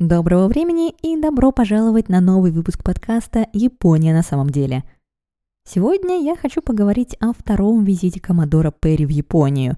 Доброго 0.00 0.48
времени 0.48 0.92
и 1.02 1.16
добро 1.16 1.52
пожаловать 1.52 2.08
на 2.08 2.20
новый 2.20 2.50
выпуск 2.50 2.82
подкаста 2.82 3.46
«Япония 3.52 4.12
на 4.12 4.22
самом 4.22 4.50
деле». 4.50 4.82
Сегодня 5.64 6.20
я 6.20 6.34
хочу 6.34 6.62
поговорить 6.62 7.16
о 7.20 7.32
втором 7.32 7.84
визите 7.84 8.18
Коммодора 8.18 8.72
Перри 8.72 9.06
в 9.06 9.10
Японию. 9.10 9.76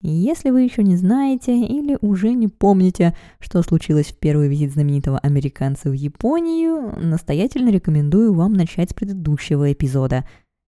Если 0.00 0.50
вы 0.50 0.62
еще 0.62 0.84
не 0.84 0.94
знаете 0.94 1.60
или 1.60 1.98
уже 2.00 2.32
не 2.34 2.46
помните, 2.46 3.16
что 3.40 3.60
случилось 3.62 4.06
в 4.06 4.18
первый 4.20 4.46
визит 4.46 4.72
знаменитого 4.72 5.18
американца 5.18 5.90
в 5.90 5.94
Японию, 5.94 6.96
настоятельно 7.04 7.70
рекомендую 7.70 8.34
вам 8.34 8.52
начать 8.52 8.92
с 8.92 8.94
предыдущего 8.94 9.72
эпизода. 9.72 10.28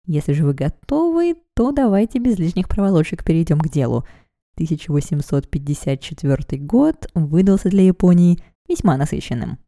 Если 0.05 0.33
же 0.33 0.45
вы 0.45 0.53
готовы, 0.53 1.37
то 1.53 1.71
давайте 1.71 2.19
без 2.19 2.37
лишних 2.37 2.67
проволочек 2.67 3.23
перейдем 3.23 3.61
к 3.61 3.69
делу. 3.69 4.03
1854 4.55 6.61
год 6.61 7.07
выдался 7.15 7.69
для 7.69 7.83
Японии– 7.83 8.37
весьма 8.71 8.97
насыщенным. 8.97 9.59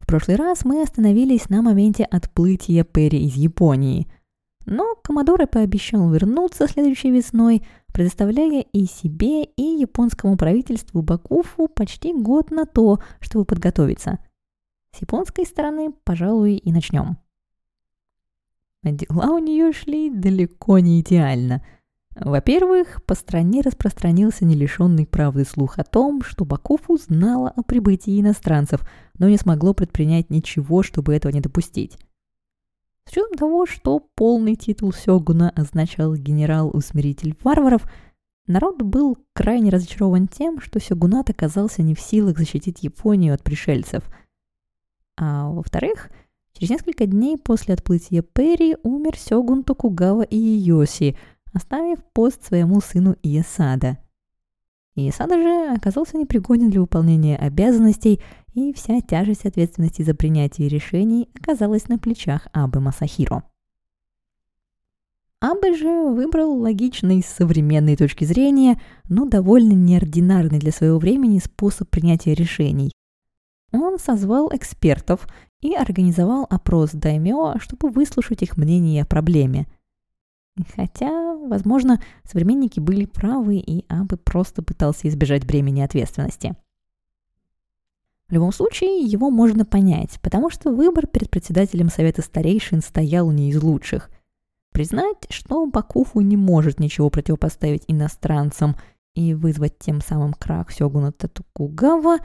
В 0.00 0.06
прошлый 0.10 0.36
раз 0.36 0.64
мы 0.64 0.82
остановились 0.82 1.48
на 1.50 1.62
моменте 1.62 2.02
отплытия 2.02 2.82
Перри 2.82 3.24
из 3.26 3.36
Японии. 3.36 4.10
Но 4.70 4.94
Комодоре 5.02 5.46
пообещал 5.46 6.10
вернуться 6.10 6.66
следующей 6.66 7.10
весной– 7.10 7.62
предоставляя 7.92 8.62
и 8.72 8.86
себе, 8.86 9.44
и 9.44 9.62
японскому 9.62 10.36
правительству 10.36 11.02
Бакуфу 11.02 11.68
почти 11.68 12.12
год 12.12 12.50
на 12.50 12.64
то, 12.64 13.00
чтобы 13.20 13.44
подготовиться. 13.44 14.18
С 14.92 15.00
японской 15.00 15.44
стороны, 15.44 15.92
пожалуй, 16.04 16.56
и 16.56 16.72
начнем. 16.72 17.18
Дела 18.82 19.32
у 19.32 19.38
нее 19.38 19.72
шли 19.72 20.10
далеко 20.10 20.78
не 20.78 21.00
идеально. 21.00 21.64
Во-первых, 22.16 23.04
по 23.04 23.14
стране 23.14 23.60
распространился 23.60 24.44
не 24.44 24.54
лишенный 24.54 25.06
правды 25.06 25.44
слух 25.44 25.78
о 25.78 25.84
том, 25.84 26.22
что 26.22 26.44
Бакуфу 26.44 26.96
знала 26.96 27.50
о 27.50 27.62
прибытии 27.62 28.20
иностранцев, 28.20 28.80
но 29.18 29.28
не 29.28 29.36
смогло 29.36 29.74
предпринять 29.74 30.30
ничего, 30.30 30.82
чтобы 30.82 31.14
этого 31.14 31.32
не 31.32 31.40
допустить. 31.40 31.98
С 33.10 33.12
учетом 33.12 33.36
того, 33.36 33.66
что 33.66 33.98
полный 34.14 34.54
титул 34.54 34.92
Сёгуна 34.92 35.50
означал 35.56 36.14
«генерал-усмиритель 36.14 37.34
варваров», 37.42 37.82
народ 38.46 38.82
был 38.82 39.18
крайне 39.32 39.70
разочарован 39.70 40.28
тем, 40.28 40.60
что 40.60 40.78
Сёгунат 40.78 41.28
оказался 41.28 41.82
не 41.82 41.96
в 41.96 42.00
силах 42.00 42.38
защитить 42.38 42.84
Японию 42.84 43.34
от 43.34 43.42
пришельцев. 43.42 44.04
А 45.18 45.50
во-вторых, 45.50 46.08
через 46.52 46.70
несколько 46.70 47.06
дней 47.06 47.36
после 47.36 47.74
отплытия 47.74 48.22
Перри 48.22 48.76
умер 48.84 49.18
Сёгун 49.18 49.64
Токугава 49.64 50.22
Иеси, 50.22 51.18
оставив 51.52 52.04
пост 52.12 52.44
своему 52.44 52.80
сыну 52.80 53.16
Иесада. 53.24 53.98
Иесада 54.94 55.34
же 55.34 55.74
оказался 55.74 56.16
непригоден 56.16 56.70
для 56.70 56.80
выполнения 56.80 57.36
обязанностей– 57.36 58.20
и 58.54 58.72
вся 58.72 59.00
тяжесть 59.00 59.46
ответственности 59.46 60.02
за 60.02 60.14
принятие 60.14 60.68
решений 60.68 61.28
оказалась 61.34 61.88
на 61.88 61.98
плечах 61.98 62.48
Абы 62.52 62.80
Масахиро. 62.80 63.44
Абы 65.40 65.74
же 65.74 65.88
выбрал 65.88 66.52
логичный 66.58 67.22
с 67.22 67.26
современной 67.26 67.96
точки 67.96 68.24
зрения, 68.24 68.80
но 69.08 69.24
довольно 69.24 69.72
неординарный 69.72 70.58
для 70.58 70.70
своего 70.70 70.98
времени 70.98 71.38
способ 71.38 71.88
принятия 71.88 72.34
решений. 72.34 72.92
Он 73.72 73.98
созвал 73.98 74.54
экспертов 74.54 75.26
и 75.60 75.74
организовал 75.74 76.46
опрос 76.50 76.90
даймё, 76.92 77.54
чтобы 77.58 77.88
выслушать 77.88 78.42
их 78.42 78.58
мнение 78.58 79.02
о 79.02 79.06
проблеме. 79.06 79.66
Хотя, 80.74 81.36
возможно, 81.36 82.02
современники 82.24 82.80
были 82.80 83.06
правы, 83.06 83.56
и 83.56 83.86
Абы 83.88 84.18
просто 84.18 84.62
пытался 84.62 85.08
избежать 85.08 85.46
бремени 85.46 85.80
ответственности– 85.80 86.54
в 88.30 88.32
любом 88.32 88.52
случае, 88.52 89.00
его 89.00 89.28
можно 89.28 89.64
понять, 89.64 90.20
потому 90.22 90.50
что 90.50 90.70
выбор 90.70 91.08
перед 91.08 91.30
председателем 91.30 91.88
Совета 91.88 92.22
Старейшин 92.22 92.80
стоял 92.80 93.28
не 93.32 93.50
из 93.50 93.60
лучших. 93.60 94.08
Признать, 94.70 95.26
что 95.30 95.66
Бакуфу 95.66 96.20
не 96.20 96.36
может 96.36 96.78
ничего 96.78 97.10
противопоставить 97.10 97.82
иностранцам 97.88 98.76
и 99.16 99.34
вызвать 99.34 99.80
тем 99.80 100.00
самым 100.00 100.34
крах 100.34 100.70
Сёгуна 100.70 101.10
Татукугава, 101.10 102.18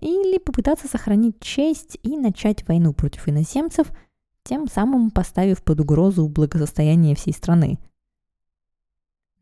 или 0.00 0.38
попытаться 0.38 0.88
сохранить 0.88 1.40
честь 1.40 1.98
и 2.02 2.16
начать 2.16 2.66
войну 2.66 2.94
против 2.94 3.28
иноземцев, 3.28 3.92
тем 4.44 4.66
самым 4.66 5.10
поставив 5.10 5.62
под 5.62 5.80
угрозу 5.80 6.26
благосостояние 6.26 7.14
всей 7.14 7.34
страны. 7.34 7.78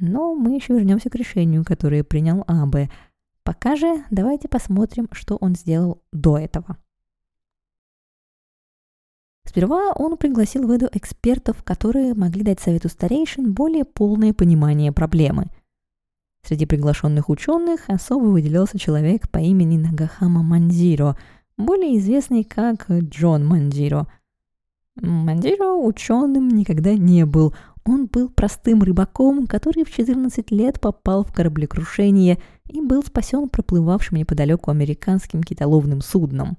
Но 0.01 0.35
мы 0.35 0.57
еще 0.57 0.75
вернемся 0.75 1.11
к 1.11 1.15
решению, 1.15 1.65
которое 1.65 2.03
принял 2.03 2.43
Абе– 2.49 2.91
Пока 3.49 3.77
же 3.77 4.05
давайте 4.11 4.47
посмотрим, 4.47 5.09
что 5.13 5.37
он 5.37 5.55
сделал 5.55 6.03
до 6.13 6.37
этого. 6.37 6.77
Сперва 9.47 9.93
он 9.93 10.19
пригласил 10.19 10.67
в 10.67 10.77
Эду 10.77 10.87
экспертов, 10.93 11.65
которые 11.65 12.13
могли 12.13 12.43
дать 12.43 12.61
совету 12.61 12.91
старейшин 12.91 13.55
более 13.55 13.87
полное 13.87 14.35
понимание 14.35 14.93
проблемы. 14.93 15.47
Среди 16.43 16.67
приглашенных 16.67 17.31
ученых 17.31 17.89
особо 17.89 18.25
выделялся 18.25 18.79
человек 18.79 19.31
по 19.31 19.39
имени 19.39 19.79
Нагахама 19.79 20.43
Манзиро, 20.43 21.17
более 21.57 21.97
известный 21.97 22.45
как 22.45 22.91
Джон 22.91 23.47
Манзиро. 23.47 24.09
Манзиро 24.97 25.73
ученым 25.73 26.49
никогда 26.49 26.93
не 26.93 27.25
был, 27.25 27.55
он 27.89 28.07
был 28.07 28.29
простым 28.29 28.83
рыбаком, 28.83 29.47
который 29.47 29.85
в 29.85 29.91
14 29.91 30.51
лет 30.51 30.81
попал 30.81 31.25
в 31.25 31.33
кораблекрушение 31.33 32.39
и 32.69 32.81
был 32.81 33.03
спасен 33.03 33.49
проплывавшим 33.49 34.19
неподалеку 34.19 34.71
американским 34.71 35.43
китоловным 35.43 36.03
судном. 36.03 36.59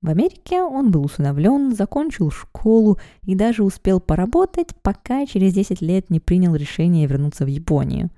В 0.00 0.08
Америке 0.08 0.62
он 0.62 0.90
был 0.90 1.04
усыновлен, 1.04 1.74
закончил 1.74 2.30
школу 2.30 2.98
и 3.22 3.34
даже 3.34 3.62
успел 3.62 4.00
поработать, 4.00 4.68
пока 4.82 5.26
через 5.26 5.54
10 5.54 5.80
лет 5.80 6.10
не 6.10 6.20
принял 6.20 6.54
решение 6.54 7.06
вернуться 7.06 7.44
в 7.44 7.48
Японию. 7.48 8.10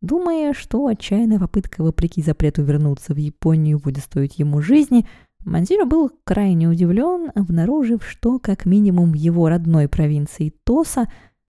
Думая, 0.00 0.52
что 0.52 0.86
отчаянная 0.86 1.38
попытка 1.38 1.82
вопреки 1.82 2.22
запрету 2.22 2.62
вернуться 2.62 3.14
в 3.14 3.16
Японию 3.16 3.78
будет 3.78 4.04
стоить 4.04 4.38
ему 4.38 4.62
жизни– 4.62 5.06
Манзиро 5.48 5.86
был 5.86 6.10
крайне 6.24 6.68
удивлен, 6.68 7.32
обнаружив, 7.34 8.06
что 8.06 8.38
как 8.38 8.66
минимум 8.66 9.12
в 9.12 9.14
его 9.14 9.48
родной 9.48 9.88
провинции 9.88 10.52
Тоса 10.64 11.10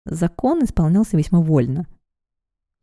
закон 0.07 0.65
исполнялся 0.65 1.19
весьма 1.19 1.41
вольно. 1.41 1.87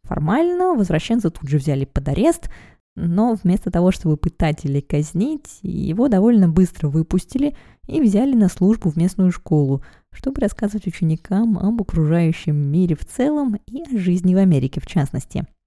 Формально 0.04 0.76
возвращенца 0.76 1.32
тут 1.32 1.50
же 1.50 1.58
взяли 1.58 1.86
под 1.86 2.08
арест, 2.10 2.52
но 2.96 3.36
вместо 3.42 3.72
того, 3.72 3.92
чтобы 3.92 4.18
пытать 4.18 4.66
или 4.66 4.82
казнить, 4.82 5.60
его 5.64 6.10
довольно 6.10 6.48
быстро 6.48 6.90
выпустили 6.90 7.56
и 7.88 8.02
взяли 8.02 8.36
на 8.36 8.48
службу 8.48 8.90
в 8.90 8.96
местную 8.96 9.32
школу, 9.32 9.84
чтобы 10.12 10.42
рассказывать 10.42 10.86
ученикам 10.86 11.58
об 11.58 11.82
окружающем 11.82 12.56
мире 12.56 12.96
в 12.96 13.04
целом 13.06 13.58
и 13.66 13.82
о 13.82 13.98
жизни 13.98 14.36
в 14.36 14.38
Америке 14.38 14.80
в 14.80 14.86
частности– 14.86 15.48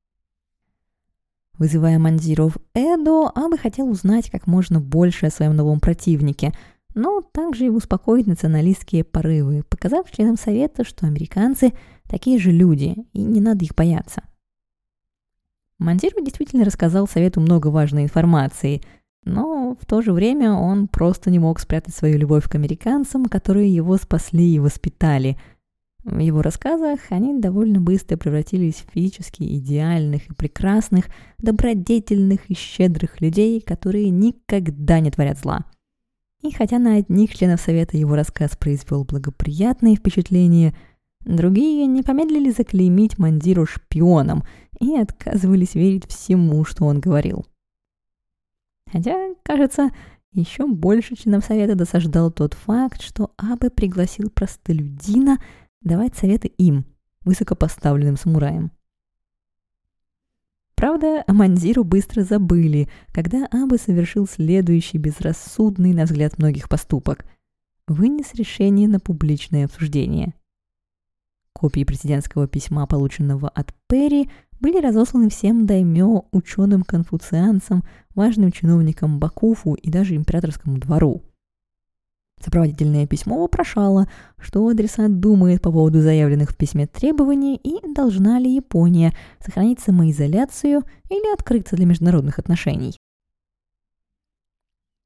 Вызывая 1.63 2.01
Мандиру 2.01 2.49
в 2.49 2.57
Эдо, 2.75 3.29
Абы 3.29 3.57
хотел 3.57 3.89
узнать 3.89 4.29
как 4.33 4.49
можно 4.49 4.81
больше 4.81 5.27
о 5.27 5.31
своем 5.31 5.55
новом 5.55 5.79
противнике, 5.79 6.53
но 6.97 7.21
также 7.21 7.67
и 7.67 7.69
успокоить 7.69 8.27
националистские 8.27 9.05
порывы, 9.05 9.63
показав 9.69 10.11
членам 10.11 10.37
Совета, 10.37 10.83
что 10.83 11.07
американцы 11.07 11.73
такие 12.09 12.41
же 12.41 12.51
люди, 12.51 12.97
и 13.13 13.23
не 13.23 13.41
надо 13.41 13.65
их 13.65 13.77
бояться. 13.77 14.25
Мандиру 15.79 16.21
действительно 16.21 16.65
рассказал 16.65 17.07
Совету 17.07 17.41
много 17.41 17.69
важной 17.69 18.03
информации, 18.03 18.83
но 19.25 19.77
в 19.81 19.87
то 19.87 20.03
же 20.03 20.13
время 20.13 20.55
он 20.55 20.89
просто 20.89 21.31
не 21.31 21.39
мог 21.39 21.61
спрятать 21.61 21.95
свою 21.95 22.19
любовь 22.19 22.49
к 22.49 22.57
американцам, 22.57 23.27
которые 23.27 23.73
его 23.73 23.97
спасли 23.99 24.53
и 24.53 24.59
воспитали– 24.59 25.39
в 26.05 26.19
его 26.19 26.43
рассказах 26.43 26.99
они 27.11 27.39
довольно 27.39 27.81
быстро 27.81 28.17
превратились 28.17 28.85
в 28.85 28.93
физически 28.93 29.45
идеальных 29.59 30.29
и 30.29 30.35
прекрасных, 30.35 31.07
добродетельных 31.39 32.51
и 32.51 32.55
щедрых 32.55 33.21
людей, 33.21 33.61
которые 33.61 34.11
никогда 34.11 34.99
не 34.99 35.13
творят 35.13 35.39
зла. 35.39 35.65
И 36.43 36.51
хотя 36.51 36.81
на 36.81 36.97
одних 36.97 37.33
членов 37.37 37.61
Совета 37.61 37.97
его 37.97 38.17
рассказ 38.17 38.57
произвел 38.57 39.05
благоприятные 39.05 39.95
впечатления, 39.95 40.75
другие 41.21 41.87
не 41.87 42.03
помедлили 42.03 42.51
заклеймить 42.51 43.19
Мандиру 43.19 43.65
шпионом 43.65 44.43
и 44.81 44.97
отказывались 44.97 45.77
верить 45.77 46.09
всему, 46.09 46.65
что 46.65 46.85
он 46.85 46.99
говорил. 46.99 47.47
Хотя, 48.91 49.29
кажется, 49.45 49.91
еще 50.33 50.67
больше 50.67 51.15
членов 51.15 51.45
Совета 51.45 51.77
досаждал 51.77 52.33
тот 52.33 52.55
факт, 52.55 53.03
что 53.03 53.31
Абе 53.37 53.71
пригласил 53.71 54.31
простолюдина– 54.31 55.39
давать 55.83 56.17
советы 56.17 56.49
им, 56.49 56.85
высокопоставленным 57.25 58.17
самураям. 58.17 58.73
Правда, 60.75 61.23
о 61.29 61.33
Манзиру 61.33 61.85
быстро 61.85 62.25
забыли, 62.25 62.89
когда 63.13 63.47
Абы 63.53 63.79
совершил 63.79 64.27
следующий 64.27 64.99
безрассудный, 64.99 65.95
на 65.95 66.05
взгляд 66.05 66.39
многих, 66.39 66.69
поступок. 66.69 67.25
Вынес 67.87 68.35
решение 68.35 68.89
на 68.89 68.99
публичное 68.99 69.67
обсуждение. 69.67 70.35
Копии 71.53 71.85
президентского 71.85 72.49
письма, 72.49 72.89
полученного 72.89 73.49
от 73.49 73.73
Перри, 73.87 74.29
были 74.59 74.81
разосланы 74.81 75.29
всем 75.29 75.67
даймё, 75.67 76.23
ученым-конфуцианцам, 76.33 77.85
важным 78.15 78.51
чиновникам 78.51 79.21
Бакуфу 79.21 79.75
и 79.75 79.89
даже 79.89 80.17
императорскому 80.17 80.79
двору. 80.79 81.23
Сопроводительное 82.45 83.07
письмо 83.07 83.41
вопрошало, 83.41 84.09
что 84.37 84.67
адресат 84.67 85.21
думает 85.21 85.63
по 85.63 85.71
поводу 85.71 86.01
заявленных 86.01 86.51
в 86.51 86.57
письме 86.57 86.89
требований 86.89 87.55
и 87.55 87.79
должна 87.95 88.41
ли 88.41 88.57
Япония 88.57 89.15
сохранить 89.39 89.79
самоизоляцию 89.79 90.83
или 91.09 91.33
открыться 91.33 91.77
для 91.77 91.87
международных 91.87 92.41
отношений. 92.41 92.97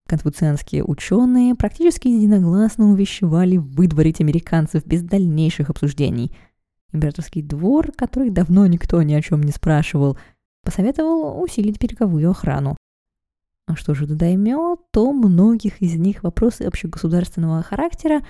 Конфуцианские 0.08 0.84
ученые 0.84 1.54
практически 1.54 2.08
единогласно 2.08 2.90
увещевали 2.90 3.58
выдворить 3.58 4.20
американцев 4.20 4.86
без 4.86 5.02
дальнейших 5.02 5.68
обсуждений. 5.68 6.34
Императорский 6.92 7.42
двор, 7.42 7.92
который 7.92 8.30
давно 8.30 8.66
никто 8.66 9.02
ни 9.02 9.12
о 9.12 9.20
чем 9.20 9.42
не 9.42 9.52
спрашивал, 9.52 10.16
посоветовал 10.62 11.42
усилить 11.42 11.78
береговую 11.80 12.30
охрану. 12.30 12.76
А 13.66 13.74
что 13.74 13.94
же 13.94 14.06
до 14.06 14.14
даймё, 14.14 14.76
то 14.92 15.12
многих 15.12 15.82
из 15.82 15.96
них 15.96 16.22
вопросы 16.22 16.62
общегосударственного 16.62 17.62
характера, 17.62 18.24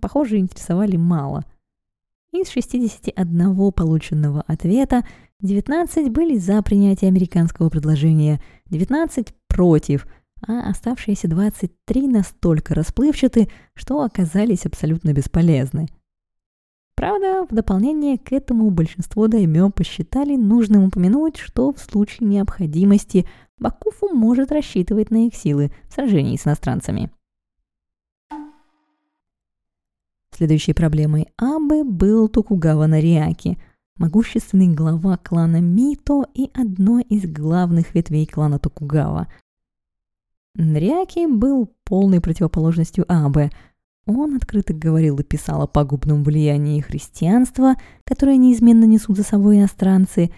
похоже, 0.00 0.38
интересовали 0.38 0.96
мало. 0.96 1.44
Из 2.32 2.48
61 2.48 3.72
полученного 3.72 4.42
ответа 4.46 5.06
19 5.40 6.10
были 6.10 6.38
за 6.38 6.62
принятие 6.62 7.08
американского 7.08 7.68
предложения, 7.68 8.40
19 8.66 9.34
против, 9.48 10.06
а 10.46 10.70
оставшиеся 10.70 11.28
23 11.28 12.08
настолько 12.08 12.74
расплывчаты, 12.74 13.50
что 13.74 14.02
оказались 14.02 14.64
абсолютно 14.64 15.12
бесполезны– 15.12 15.88
Правда, 17.02 17.46
в 17.48 17.52
дополнение 17.52 18.16
к 18.16 18.32
этому 18.32 18.70
большинство 18.70 19.26
даймё 19.26 19.70
посчитали 19.70 20.36
нужным 20.36 20.84
упомянуть, 20.84 21.36
что 21.36 21.72
в 21.72 21.80
случае 21.80 22.28
необходимости 22.28 23.26
Бакуфу 23.62 24.08
может 24.12 24.50
рассчитывать 24.50 25.12
на 25.12 25.28
их 25.28 25.36
силы 25.36 25.70
в 25.88 25.94
сражении 25.94 26.36
с 26.36 26.46
иностранцами. 26.46 27.12
Следующей 30.32 30.72
проблемой 30.72 31.28
Абы 31.36 31.84
был 31.84 32.28
Токугава 32.28 32.86
Нариаки, 32.86 33.58
могущественный 33.96 34.74
глава 34.74 35.16
клана 35.16 35.60
Мито 35.60 36.24
и 36.34 36.50
одной 36.54 37.02
из 37.04 37.30
главных 37.30 37.94
ветвей 37.94 38.26
клана 38.26 38.58
Токугава. 38.58 39.28
Нариаки 40.54 41.26
был 41.26 41.70
полной 41.84 42.20
противоположностью 42.20 43.04
Абе– 43.08 43.50
он 44.04 44.34
открыто 44.34 44.74
говорил 44.74 45.18
и 45.18 45.22
писал 45.22 45.62
о 45.62 45.68
пагубном 45.68 46.24
влиянии 46.24 46.80
христианства, 46.80 47.76
которое 48.04 48.36
неизменно 48.36 48.84
несут 48.84 49.16
за 49.16 49.22
собой 49.22 49.58
иностранцы, 49.58 50.32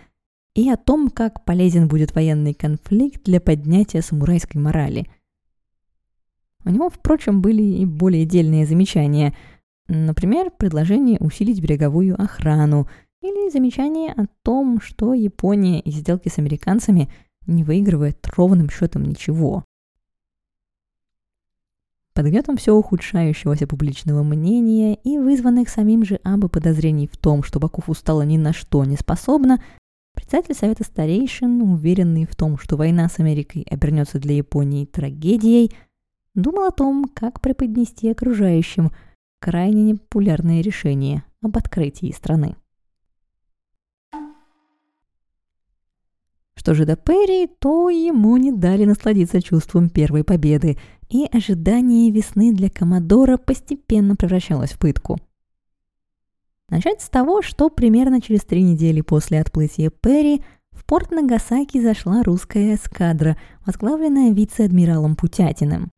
и 0.54 0.70
о 0.70 0.76
том, 0.76 1.10
как 1.10 1.44
полезен 1.44 1.88
будет 1.88 2.14
военный 2.14 2.54
конфликт 2.54 3.24
для 3.24 3.40
поднятия 3.40 4.02
самурайской 4.02 4.60
морали. 4.60 5.06
У 6.64 6.70
него, 6.70 6.88
впрочем, 6.88 7.42
были 7.42 7.62
и 7.62 7.84
более 7.84 8.24
дельные 8.24 8.66
замечания. 8.66 9.36
Например, 9.88 10.50
предложение 10.50 11.18
усилить 11.18 11.60
береговую 11.60 12.20
охрану 12.20 12.88
или 13.20 13.50
замечание 13.50 14.12
о 14.12 14.26
том, 14.42 14.80
что 14.80 15.12
Япония 15.12 15.80
из 15.80 15.96
сделки 15.96 16.28
с 16.28 16.38
американцами 16.38 17.10
не 17.46 17.64
выигрывает 17.64 18.26
ровным 18.36 18.70
счетом 18.70 19.02
ничего. 19.02 19.64
Под 22.14 22.26
гнетом 22.26 22.56
все 22.56 22.74
ухудшающегося 22.74 23.66
публичного 23.66 24.22
мнения 24.22 24.94
и 24.94 25.18
вызванных 25.18 25.68
самим 25.68 26.04
же 26.04 26.20
Абы 26.22 26.48
подозрений 26.48 27.08
в 27.08 27.16
том, 27.16 27.42
что 27.42 27.58
Бакуф 27.58 27.88
устала 27.88 28.22
ни 28.22 28.36
на 28.36 28.52
что 28.52 28.84
не 28.84 28.96
способна, 28.96 29.60
председатель 30.14 30.54
Совета 30.54 30.84
Старейшин, 30.84 31.60
уверенный 31.62 32.26
в 32.26 32.34
том, 32.34 32.58
что 32.58 32.76
война 32.76 33.08
с 33.08 33.18
Америкой 33.18 33.66
обернется 33.70 34.18
для 34.18 34.36
Японии 34.36 34.86
трагедией, 34.86 35.72
думал 36.34 36.64
о 36.64 36.70
том, 36.70 37.10
как 37.12 37.40
преподнести 37.40 38.10
окружающим 38.10 38.90
крайне 39.40 39.82
непопулярное 39.82 40.62
решение 40.62 41.24
об 41.42 41.56
открытии 41.56 42.12
страны. 42.12 42.56
Что 46.56 46.72
же 46.72 46.86
до 46.86 46.96
Перри, 46.96 47.46
то 47.46 47.90
ему 47.90 48.38
не 48.38 48.50
дали 48.50 48.86
насладиться 48.86 49.42
чувством 49.42 49.90
первой 49.90 50.24
победы– 50.24 50.78
и 51.14 51.26
ожидание 51.30 52.10
весны 52.10 52.52
для 52.52 52.68
Комодора 52.68 53.36
постепенно 53.36 54.16
превращалось 54.16 54.72
в 54.72 54.78
пытку. 54.78 55.18
Начать 56.74 57.02
с 57.02 57.08
того, 57.08 57.40
что 57.40 57.70
примерно 57.70 58.20
через 58.20 58.40
три 58.40 58.60
недели 58.64 59.00
после 59.00 59.40
отплытия 59.40 59.90
Перри 59.90 60.42
в 60.72 60.84
порт 60.84 61.12
Нагасаки 61.12 61.80
зашла 61.80 62.24
русская 62.24 62.74
эскадра, 62.74 63.36
возглавленная 63.64 64.32
вице-адмиралом 64.32 65.14
Путятиным. 65.14 65.92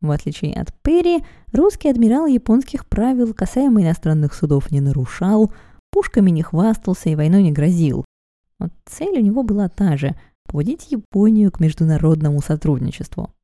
В 0.00 0.12
отличие 0.12 0.54
от 0.54 0.72
Перри, 0.82 1.24
русский 1.52 1.88
адмирал 1.88 2.26
японских 2.26 2.86
правил 2.86 3.34
касаемо 3.34 3.82
иностранных 3.82 4.32
судов 4.32 4.70
не 4.70 4.80
нарушал, 4.80 5.52
пушками 5.90 6.30
не 6.30 6.42
хвастался 6.42 7.10
и 7.10 7.16
войной 7.16 7.42
не 7.42 7.50
грозил. 7.50 8.04
Вот 8.60 8.70
цель 8.84 9.18
у 9.18 9.20
него 9.20 9.42
была 9.42 9.68
та 9.68 9.96
же– 9.96 10.14
поводить 10.46 10.92
Японию 10.92 11.50
к 11.50 11.58
международному 11.58 12.40
сотрудничеству. 12.40 13.34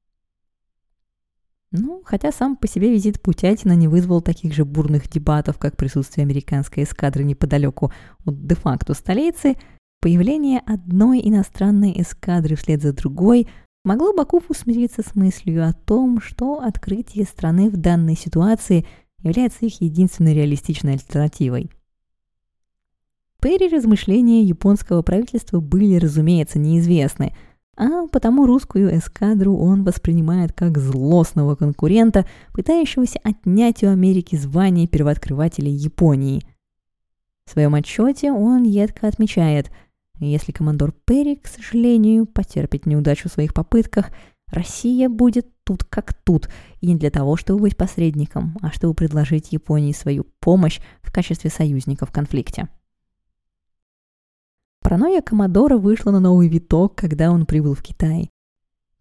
Ну, 1.78 2.02
хотя 2.04 2.32
сам 2.32 2.56
по 2.56 2.66
себе 2.66 2.90
визит 2.90 3.20
Путятина 3.20 3.72
не 3.72 3.86
вызвал 3.86 4.22
таких 4.22 4.54
же 4.54 4.64
бурных 4.64 5.10
дебатов, 5.10 5.58
как 5.58 5.76
присутствие 5.76 6.24
американской 6.24 6.84
эскадры 6.84 7.22
неподалеку 7.22 7.92
от 8.24 8.46
де-факто 8.46 8.94
столицы, 8.94 9.56
появление 10.00 10.60
одной 10.60 11.20
иностранной 11.22 12.00
эскадры 12.00 12.56
вслед 12.56 12.80
за 12.80 12.94
другой 12.94 13.46
могло 13.84 14.14
Бакуфу 14.14 14.54
смириться 14.54 15.02
с 15.02 15.14
мыслью 15.14 15.68
о 15.68 15.74
том, 15.74 16.20
что 16.20 16.60
открытие 16.60 17.24
страны 17.24 17.68
в 17.68 17.76
данной 17.76 18.16
ситуации 18.16 18.86
является 19.22 19.66
их 19.66 19.80
единственной 19.82 20.34
реалистичной 20.34 20.94
альтернативой. 20.94 21.70
Перри 23.40 23.68
размышления 23.68 24.42
японского 24.42 25.02
правительства 25.02 25.60
были, 25.60 25.96
разумеется, 25.96 26.58
неизвестны– 26.58 27.36
а 27.76 28.06
потому 28.08 28.46
русскую 28.46 28.96
эскадру 28.96 29.56
он 29.56 29.84
воспринимает 29.84 30.52
как 30.52 30.78
злостного 30.78 31.54
конкурента, 31.56 32.26
пытающегося 32.52 33.18
отнять 33.22 33.82
у 33.82 33.88
Америки 33.88 34.36
звание 34.36 34.86
первооткрывателя 34.86 35.70
Японии. 35.70 36.42
В 37.44 37.52
своем 37.52 37.74
отчете 37.74 38.32
он 38.32 38.64
едко 38.64 39.06
отмечает, 39.06 39.70
если 40.18 40.52
командор 40.52 40.92
Перри, 41.04 41.36
к 41.36 41.46
сожалению, 41.46 42.26
потерпит 42.26 42.86
неудачу 42.86 43.28
в 43.28 43.32
своих 43.32 43.52
попытках, 43.52 44.10
Россия 44.48 45.08
будет 45.08 45.46
тут 45.64 45.84
как 45.84 46.14
тут, 46.14 46.48
и 46.80 46.86
не 46.86 46.94
для 46.94 47.10
того, 47.10 47.36
чтобы 47.36 47.62
быть 47.62 47.76
посредником, 47.76 48.56
а 48.62 48.70
чтобы 48.70 48.94
предложить 48.94 49.52
Японии 49.52 49.92
свою 49.92 50.24
помощь 50.40 50.80
в 51.02 51.12
качестве 51.12 51.50
союзника 51.50 52.06
в 52.06 52.12
конфликте. 52.12 52.68
Паранойя 54.86 55.20
Комодора 55.20 55.78
вышла 55.78 56.12
на 56.12 56.20
новый 56.20 56.46
виток, 56.46 56.94
когда 56.94 57.32
он 57.32 57.44
прибыл 57.44 57.74
в 57.74 57.82
Китай. 57.82 58.30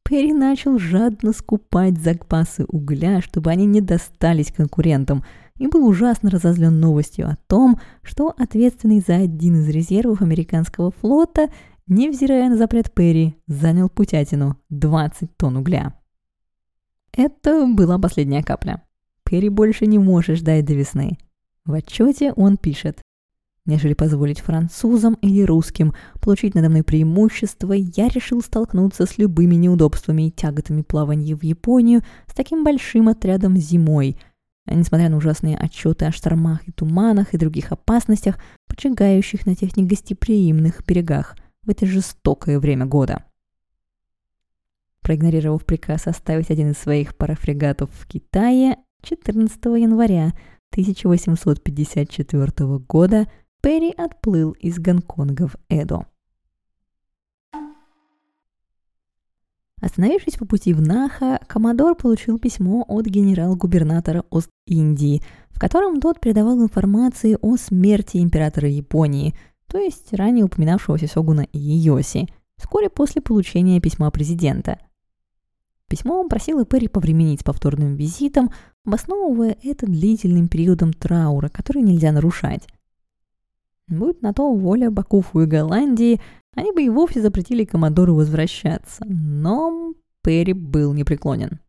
Перри 0.01 0.33
начал 0.33 0.79
жадно 0.79 1.31
скупать 1.31 1.99
запасы 1.99 2.65
угля, 2.67 3.21
чтобы 3.21 3.51
они 3.51 3.67
не 3.67 3.81
достались 3.81 4.51
конкурентам, 4.51 5.23
и 5.59 5.67
был 5.67 5.87
ужасно 5.87 6.31
разозлен 6.31 6.79
новостью 6.79 7.27
о 7.27 7.37
том, 7.45 7.79
что 8.01 8.33
ответственный 8.35 8.99
за 8.99 9.17
один 9.17 9.57
из 9.57 9.69
резервов 9.69 10.23
американского 10.23 10.89
флота, 10.89 11.49
невзирая 11.85 12.49
на 12.49 12.57
запрет 12.57 12.91
Перри, 12.91 13.35
занял 13.45 13.87
Путятину 13.87 14.57
20 14.71 15.37
тонн 15.37 15.57
угля. 15.57 15.93
Это 17.13 17.67
была 17.67 17.99
последняя 17.99 18.41
капля. 18.41 18.81
Перри 19.23 19.49
больше 19.49 19.85
не 19.85 19.99
может 19.99 20.37
ждать 20.37 20.65
до 20.65 20.73
весны. 20.73 21.19
В 21.63 21.73
отчете 21.73 22.33
он 22.33 22.57
пишет 22.57 23.04
нежели 23.65 23.93
позволить 23.93 24.39
французам 24.39 25.15
или 25.21 25.43
русским 25.43 25.93
получить 26.21 26.55
надо 26.55 26.69
мной 26.69 26.83
преимущество, 26.83 27.73
я 27.73 28.07
решил 28.07 28.41
столкнуться 28.41 29.05
с 29.05 29.17
любыми 29.17 29.55
неудобствами 29.55 30.27
и 30.27 30.31
тяготами 30.31 30.81
плавания 30.81 31.35
в 31.35 31.43
Японию 31.43 32.01
с 32.27 32.33
таким 32.33 32.63
большим 32.63 33.09
отрядом 33.09 33.57
зимой, 33.57 34.17
несмотря 34.67 35.09
на 35.09 35.17
ужасные 35.17 35.57
отчеты 35.57 36.05
о 36.05 36.11
штормах 36.11 36.67
и 36.67 36.71
туманах 36.71 37.33
и 37.33 37.37
других 37.37 37.71
опасностях, 37.71 38.39
поджигающих 38.67 39.45
на 39.45 39.55
тех 39.55 39.77
негостеприимных 39.77 40.83
берегах 40.85 41.35
в 41.63 41.69
это 41.69 41.85
жестокое 41.85 42.59
время 42.59 42.85
года. 42.85 43.23
Проигнорировав 45.01 45.65
приказ 45.65 46.07
оставить 46.07 46.49
один 46.49 46.71
из 46.71 46.77
своих 46.77 47.15
парафрегатов 47.15 47.91
в 47.93 48.07
Китае, 48.07 48.77
14 49.03 49.55
января 49.65 50.33
1854 50.71 52.79
года 52.79 53.27
Перри 53.65 53.89
отплыл 53.97 54.51
из 54.51 54.77
Гонконга 54.77 55.47
в 55.47 55.55
Эдо. 55.69 56.05
Остановившись 59.81 60.35
по 60.35 60.45
пути 60.45 60.71
в 60.71 60.81
Наха, 60.81 61.39
Комодор 61.47 61.95
получил 61.95 62.37
письмо 62.37 62.85
от 62.87 63.07
генерал-губернатора 63.07 64.23
Ост-Индии, 64.29 65.23
в 65.49 65.59
котором 65.59 65.99
тот 65.99 66.19
передавал 66.19 66.61
информацию 66.61 67.39
о 67.41 67.57
смерти 67.57 68.17
императора 68.17 68.69
Японии, 68.69 69.33
то 69.65 69.79
есть 69.79 70.13
ранее 70.13 70.45
упоминавшегося 70.45 71.07
Сёгуна 71.07 71.47
Иеси, 71.51 72.29
вскоре 72.57 72.91
после 72.91 73.23
получения 73.23 73.81
письма 73.81 74.11
президента. 74.11 74.77
Письмо 75.89 76.19
он 76.19 76.29
просил 76.29 76.63
Перри 76.65 76.87
повременить 76.87 77.41
с 77.41 77.43
повторным 77.43 77.95
визитом, 77.95 78.51
обосновывая 78.85 79.57
это 79.63 79.87
длительным 79.87 80.49
периодом 80.49 80.93
траура, 80.93 81.49
который 81.49 81.81
нельзя 81.81 82.11
нарушать. 82.11 82.67
Будь 83.87 84.21
на 84.21 84.33
то 84.33 84.51
воля 84.53 84.89
Бакуфу 84.89 85.41
и 85.41 85.45
Голландии, 85.45 86.19
они 86.55 86.71
бы 86.71 86.83
и 86.83 86.89
вовсе 86.89 87.21
запретили 87.21 87.65
Комодору 87.65 88.15
возвращаться, 88.15 89.05
но 89.07 89.93
Перри 90.23 90.53
был 90.53 90.93
непреклонен. 90.93 91.59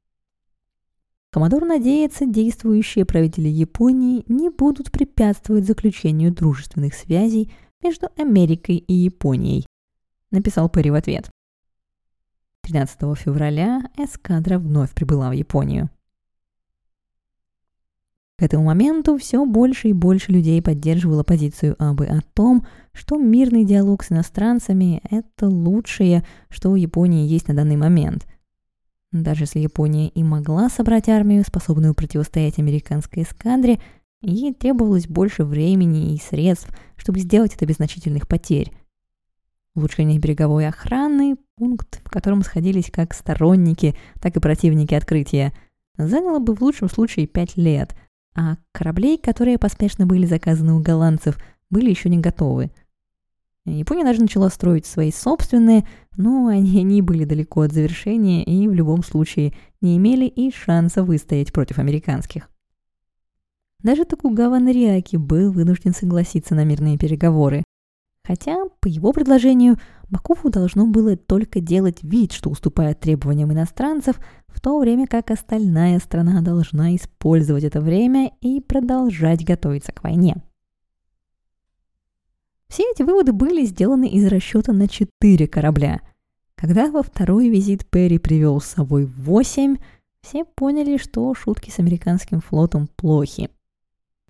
Комодор 1.30 1.66
надеется, 1.66 2.25
действующие 2.25 3.04
правители 3.04 3.49
Японии 3.49 4.25
не 4.26 4.49
будут 4.49 4.90
препятствовать 4.90 5.66
заключению 5.66 6.32
дружественных 6.32 6.94
связей 6.94 7.52
между 7.82 8.08
Америкой 8.16 8.76
и 8.76 8.94
Японией, 8.94 9.66
написал 10.30 10.70
Перри 10.70 10.90
в 10.90 10.94
ответ. 10.94 11.28
13 12.62 12.99
февраля 13.18 13.82
эскадра 13.99 14.58
вновь 14.58 14.92
прибыла 14.92 15.28
в 15.28 15.32
Японию. 15.32 15.90
К 18.38 18.43
этому 18.43 18.64
моменту 18.64 19.16
все 19.16 19.47
больше 19.47 19.88
и 19.88 19.93
больше 19.95 20.31
людей 20.31 20.61
поддерживало 20.61 21.23
позицию 21.23 21.75
Абы 21.78 22.05
о 22.05 22.21
том, 22.35 22.66
что 22.93 23.16
мирный 23.16 23.64
диалог 23.64 24.02
с 24.02 24.12
иностранцами– 24.12 25.00
это 25.11 25.49
лучшее, 25.49 26.23
что 26.50 26.71
у 26.71 26.76
Японии 26.76 27.26
есть 27.26 27.49
на 27.49 27.55
данный 27.55 27.76
момент. 27.76 28.26
Даже 29.11 29.45
если 29.45 29.61
Япония 29.61 30.09
и 30.09 30.23
могла 30.23 30.69
собрать 30.69 31.09
армию, 31.09 31.45
способную 31.47 31.95
противостоять 31.95 32.59
американской 32.59 33.23
эскадре, 33.23 33.81
ей 34.21 34.52
требовалось 34.52 35.07
больше 35.07 35.45
времени 35.45 36.14
и 36.14 36.19
средств, 36.19 36.69
чтобы 36.97 37.21
сделать 37.21 37.55
это 37.55 37.64
без 37.64 37.76
значительных 37.76 38.28
потерь. 38.28 38.71
Улучшение 39.75 40.19
береговой 40.19 40.69
охраны, 40.69 41.37
пункт, 41.57 42.02
в 42.05 42.11
котором 42.11 42.43
сходились 42.43 42.90
как 42.90 43.14
сторонники, 43.14 43.97
так 44.21 44.37
и 44.37 44.40
противники 44.40 44.93
открытия, 44.93 45.55
заняло 45.97 46.38
бы 46.38 46.55
в 46.55 46.61
лучшем 46.61 46.90
случае 46.90 47.26
пять 47.26 47.57
лет– 47.57 47.97
а 48.37 48.59
кораблей, 48.73 49.16
которые 49.19 49.59
поспешно 49.59 50.07
были 50.07 50.26
заказаны 50.26 50.75
у 50.75 50.81
голландцев, 50.81 51.38
были 51.71 51.88
еще 51.88 52.11
не 52.11 52.19
готовы. 52.19 52.71
Япония 53.64 54.05
даже 54.05 54.21
начала 54.21 54.50
строить 54.50 54.87
свои 54.87 55.11
собственные, 55.11 55.88
но 56.16 56.47
они 56.47 56.83
не 56.85 57.00
были 57.00 57.25
далеко 57.25 57.62
от 57.62 57.73
завершения 57.73 58.45
и 58.45 58.69
в 58.69 58.75
любом 58.75 59.02
случае 59.02 59.55
не 59.81 59.97
имели 59.97 60.26
и 60.26 60.52
шанса 60.52 61.02
выстоять 61.02 61.52
против 61.52 61.78
американских. 61.78 62.49
Даже 63.83 64.05
Токугава 64.05 64.59
Нариаки 64.59 65.16
был 65.16 65.52
вынужден 65.52 65.95
согласиться 65.95 66.55
на 66.55 66.64
мирные 66.64 66.99
переговоры. 66.99 67.64
Хотя, 68.26 68.64
по 68.80 68.88
его 68.88 69.12
предложению, 69.12 69.76
Бакуфу 70.11 70.50
должно 70.50 70.87
было 70.87 71.16
только 71.16 71.61
делать 71.61 72.02
вид, 72.02 72.33
что 72.33 72.50
уступает 72.50 72.99
требованиям 72.99 73.52
иностранцев, 73.52 74.18
в 74.49 74.61
то 74.61 74.78
время 74.80 75.06
как 75.06 75.30
остальная 75.30 76.00
страна 76.00 76.40
должна 76.40 76.97
использовать 76.97 77.62
это 77.62 77.80
время 77.80 78.33
и 78.40 78.61
продолжать 78.61 79.45
готовиться 79.45 79.92
к 79.92 80.02
войне. 80.02 80.42
Все 82.66 82.83
эти 82.90 83.02
выводы 83.02 83.33
были 83.33 83.64
сделаны 83.64 84.09
из 84.09 84.26
расчета 84.26 84.73
на 84.73 84.88
четыре 84.88 85.47
корабля. 85.47 86.00
Когда 86.56 86.90
во 86.90 87.04
второй 87.04 87.49
визит 87.49 87.87
Перри 87.88 88.18
привел 88.18 88.61
с 88.61 88.66
собой 88.66 89.04
восемь, 89.04 89.76
все 90.21 90.45
поняли, 90.45 90.97
что 90.97 91.33
шутки 91.35 91.71
с 91.71 91.78
американским 91.78 92.40
флотом 92.40 92.88
плохи. 92.97 93.50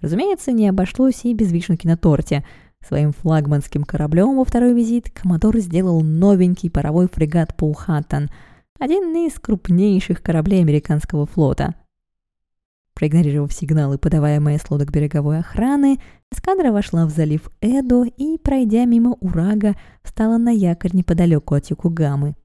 Разумеется, 0.03 0.53
не 0.53 0.69
обошлось 0.69 1.25
и 1.25 1.33
без 1.33 1.51
вишенки 1.51 1.87
на 1.87 1.97
торте– 1.97 2.45
Своим 2.87 3.13
флагманским 3.13 3.83
кораблем 3.83 4.37
во 4.37 4.45
второй 4.45 4.73
визит 4.73 5.11
Коммодор 5.11 5.59
сделал 5.59 6.03
новенький 6.03 6.71
паровой 6.71 7.09
фрегат 7.09 7.57
Паухатан, 7.57 8.31
один 8.79 9.13
из 9.27 9.41
крупнейших 9.41 10.23
кораблей 10.23 10.61
американского 10.61 11.27
флота. 11.27 11.75
Проигнорировав 12.95 13.53
сигналы, 13.53 13.99
подаваемые 13.99 14.59
с 14.59 14.71
лодок 14.71 14.93
береговой 14.93 15.41
охраны, 15.41 15.99
эскадра 16.31 16.71
вошла 16.71 17.07
в 17.07 17.11
залив 17.11 17.51
Эдо 17.61 18.05
и, 18.05 18.39
пройдя 18.39 18.85
мимо 18.85 19.17
Урага, 19.21 19.75
встала 20.05 20.39
на 20.39 20.51
якорь 20.51 20.95
неподалеку 20.95 21.57
от 21.57 21.69
Юкугамы. 21.69 22.37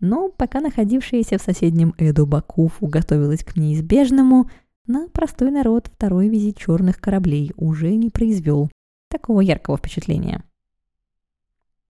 Но 0.00 0.30
пока 0.30 0.60
находившаяся 0.60 1.36
в 1.36 1.42
соседнем 1.42 1.94
Эдо 1.98 2.24
Бакуфу 2.24 2.86
готовилась 2.86 3.44
к 3.44 3.56
неизбежному, 3.56 4.48
на 4.86 5.08
простой 5.08 5.50
народ 5.50 5.90
второй 5.92 6.30
визит 6.30 6.56
черных 6.56 6.98
кораблей 6.98 7.52
уже 7.56 7.94
не 7.94 8.08
произвел 8.08 8.70
такого 9.12 9.40
яркого 9.40 9.76
впечатления. 9.76 10.42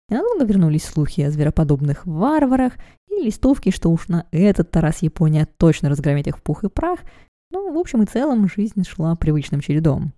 Ненадолго 0.09 0.45
вернулись 0.45 0.85
слухи 0.85 1.23
о 1.23 1.31
звероподобных 1.31 2.05
варварах 2.07 2.75
и 3.09 3.25
листовки, 3.25 3.71
что 3.71 3.91
уж 3.91 4.09
на 4.09 4.27
этот 4.33 4.77
раз 4.77 5.01
Япония 5.03 5.49
точно 5.57 5.89
разгромит 5.89 6.27
их 6.27 6.37
в 6.37 6.43
пух 6.43 6.65
и 6.65 6.69
прах, 6.69 7.01
но 7.51 7.73
в 7.73 7.79
общем 7.79 8.03
и 8.03 8.07
целом 8.07 8.49
жизнь 8.49 8.85
шла 8.85 9.15
привычным 9.17 9.61
чередом. 9.61 10.13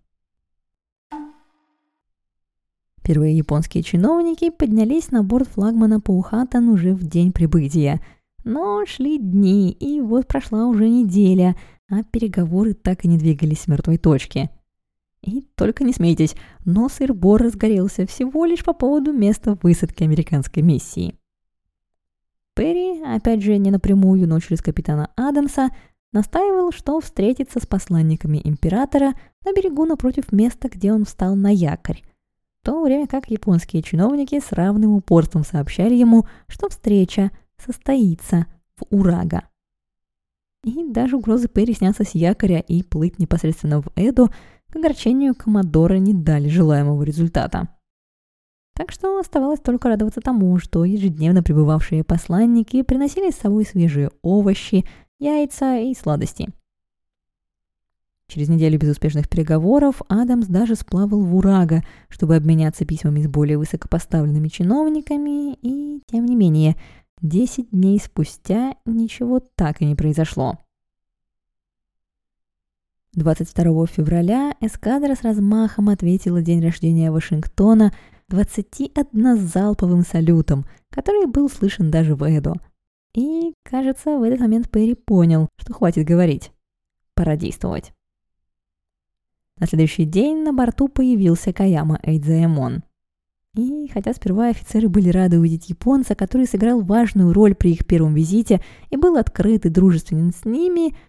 Первые 3.05 3.37
японские 3.37 3.85
чиновники 3.85 4.51
поднялись 4.51 5.13
на 5.13 5.23
борт 5.23 5.47
флагмана 5.49 6.01
Паухатан 6.01 6.69
уже 6.69 6.93
в 6.93 7.05
день 7.05 7.33
прибытия. 7.33 8.01
Но 8.43 8.85
шли 8.87 9.19
дни, 9.19 9.71
и 9.71 10.01
вот 10.01 10.27
прошла 10.27 10.67
уже 10.67 10.89
неделя, 10.89 11.55
а 11.89 12.03
переговоры 12.03 12.75
так 12.75 13.05
и 13.05 13.09
не 13.09 13.19
двигались 13.19 13.61
с 13.61 13.69
мертвой 13.69 13.99
точки– 13.99 14.51
и 15.27 15.43
только 15.57 15.85
не 15.85 15.93
смейтесь, 15.93 16.37
но 16.65 16.89
сыр-бор 16.89 17.43
разгорелся 17.43 18.07
всего 18.07 18.45
лишь 18.45 18.65
по 18.65 18.73
поводу 18.73 19.13
места 19.13 19.59
высадки 19.63 20.05
американской 20.05 20.63
миссии. 20.63 21.19
Перри, 22.55 23.03
опять 23.03 23.43
же 23.43 23.59
не 23.59 23.71
напрямую, 23.71 24.27
но 24.29 24.41
через 24.41 24.63
капитана 24.63 25.11
Адамса, 25.17 25.71
настаивал, 26.13 26.73
что 26.73 27.01
встретится 27.01 27.61
с 27.61 27.67
посланниками 27.67 28.41
императора 28.43 29.15
на 29.45 29.53
берегу 29.53 29.85
напротив 29.85 30.33
места, 30.33 30.69
где 30.69 30.93
он 30.93 31.05
встал 31.05 31.35
на 31.35 31.53
якорь, 31.53 32.03
в 32.63 32.65
то 32.65 32.83
время 32.83 33.07
как 33.07 33.29
японские 33.29 33.83
чиновники 33.83 34.41
с 34.41 34.53
равным 34.53 34.93
упорством 34.93 35.45
сообщали 35.45 35.95
ему, 35.95 36.27
что 36.47 36.69
встреча 36.69 37.31
состоится 37.59 38.47
в 38.77 38.85
Урага. 38.91 39.49
И 40.65 40.85
даже 40.89 41.17
угрозы 41.17 41.49
Перри 41.49 41.75
сняться 41.75 42.05
с 42.05 42.15
якоря 42.15 42.59
и 42.61 42.83
плыть 42.83 43.19
непосредственно 43.19 43.83
в 43.83 43.89
Эду– 43.97 44.31
к 44.71 44.77
огорчению 44.77 45.35
Коммодора 45.35 45.99
не 45.99 46.13
дали 46.13 46.49
желаемого 46.49 47.03
результата. 47.03 47.69
Так 48.75 48.93
что 48.93 49.19
оставалось 49.19 49.61
только 49.61 49.89
радоваться 49.89 50.21
тому, 50.21 50.59
что 50.59 50.85
ежедневно 50.85 51.43
прибывавшие 51.43 52.05
посланники 52.05 52.83
приносили 52.83 53.31
с 53.31 53.37
собой 53.37 53.65
свежие 53.65 54.11
овощи, 54.23 54.85
яйца 55.19 55.79
и 55.79 55.95
сладости. 55.95 56.49
Через 58.29 58.49
неделю 58.49 58.79
безуспешных 58.79 59.29
переговоров 59.29 60.03
Адамс 60.09 60.49
даже 60.49 60.75
сплавал 60.75 61.21
в 61.21 61.35
Урага, 61.35 61.83
чтобы 62.09 62.37
обменяться 62.37 62.85
письмами 62.85 63.23
с 63.23 63.29
более 63.29 63.57
высокопоставленными 63.57 64.49
чиновниками, 64.49 65.55
и, 65.55 66.03
тем 66.07 66.27
не 66.27 66.35
менее, 66.35 66.77
10 67.23 67.71
дней 67.71 67.99
спустя 67.99 68.75
ничего 68.85 69.41
так 69.41 69.81
и 69.81 69.87
не 69.87 69.95
произошло. 69.95 70.59
22 73.17 73.87
февраля 73.87 74.55
эскадра 74.61 75.15
с 75.15 75.23
размахом 75.23 75.89
ответила 75.89 76.43
день 76.43 76.63
рождения 76.63 77.11
Вашингтона 77.11 77.95
21 78.29 79.37
залповым 79.39 80.03
салютом, 80.03 80.67
который 80.91 81.27
был 81.27 81.49
слышен 81.49 81.91
даже 81.91 82.15
в 82.15 82.23
Эдо. 82.23 82.53
И, 83.15 83.55
кажется, 83.65 84.19
в 84.19 84.23
этот 84.23 84.41
момент 84.41 84.71
Перри 84.71 84.95
понял, 84.95 85.49
что 85.57 85.73
хватит 85.73 86.07
говорить. 86.07 86.53
Пора 87.15 87.37
действовать. 87.37 87.95
На 89.59 89.67
следующий 89.67 90.05
день 90.05 90.43
на 90.43 90.53
борту 90.53 90.89
появился 90.89 91.55
Каяма 91.55 91.99
Эйдзаэмон. 92.03 92.83
И 93.55 93.89
хотя 93.95 94.13
сперва 94.13 94.49
офицеры 94.49 94.91
были 94.91 95.09
рады 95.09 95.39
увидеть 95.39 95.71
японца, 95.71 96.15
который 96.15 96.47
сыграл 96.47 96.83
важную 96.83 97.33
роль 97.33 97.55
при 97.55 97.73
их 97.73 97.87
первом 97.87 98.13
визите 98.13 98.61
и 98.91 98.99
был 98.99 99.17
открыт 99.17 99.65
и 99.65 99.71
дружественен 99.71 100.35
с 100.35 100.45
ними– 100.45 100.95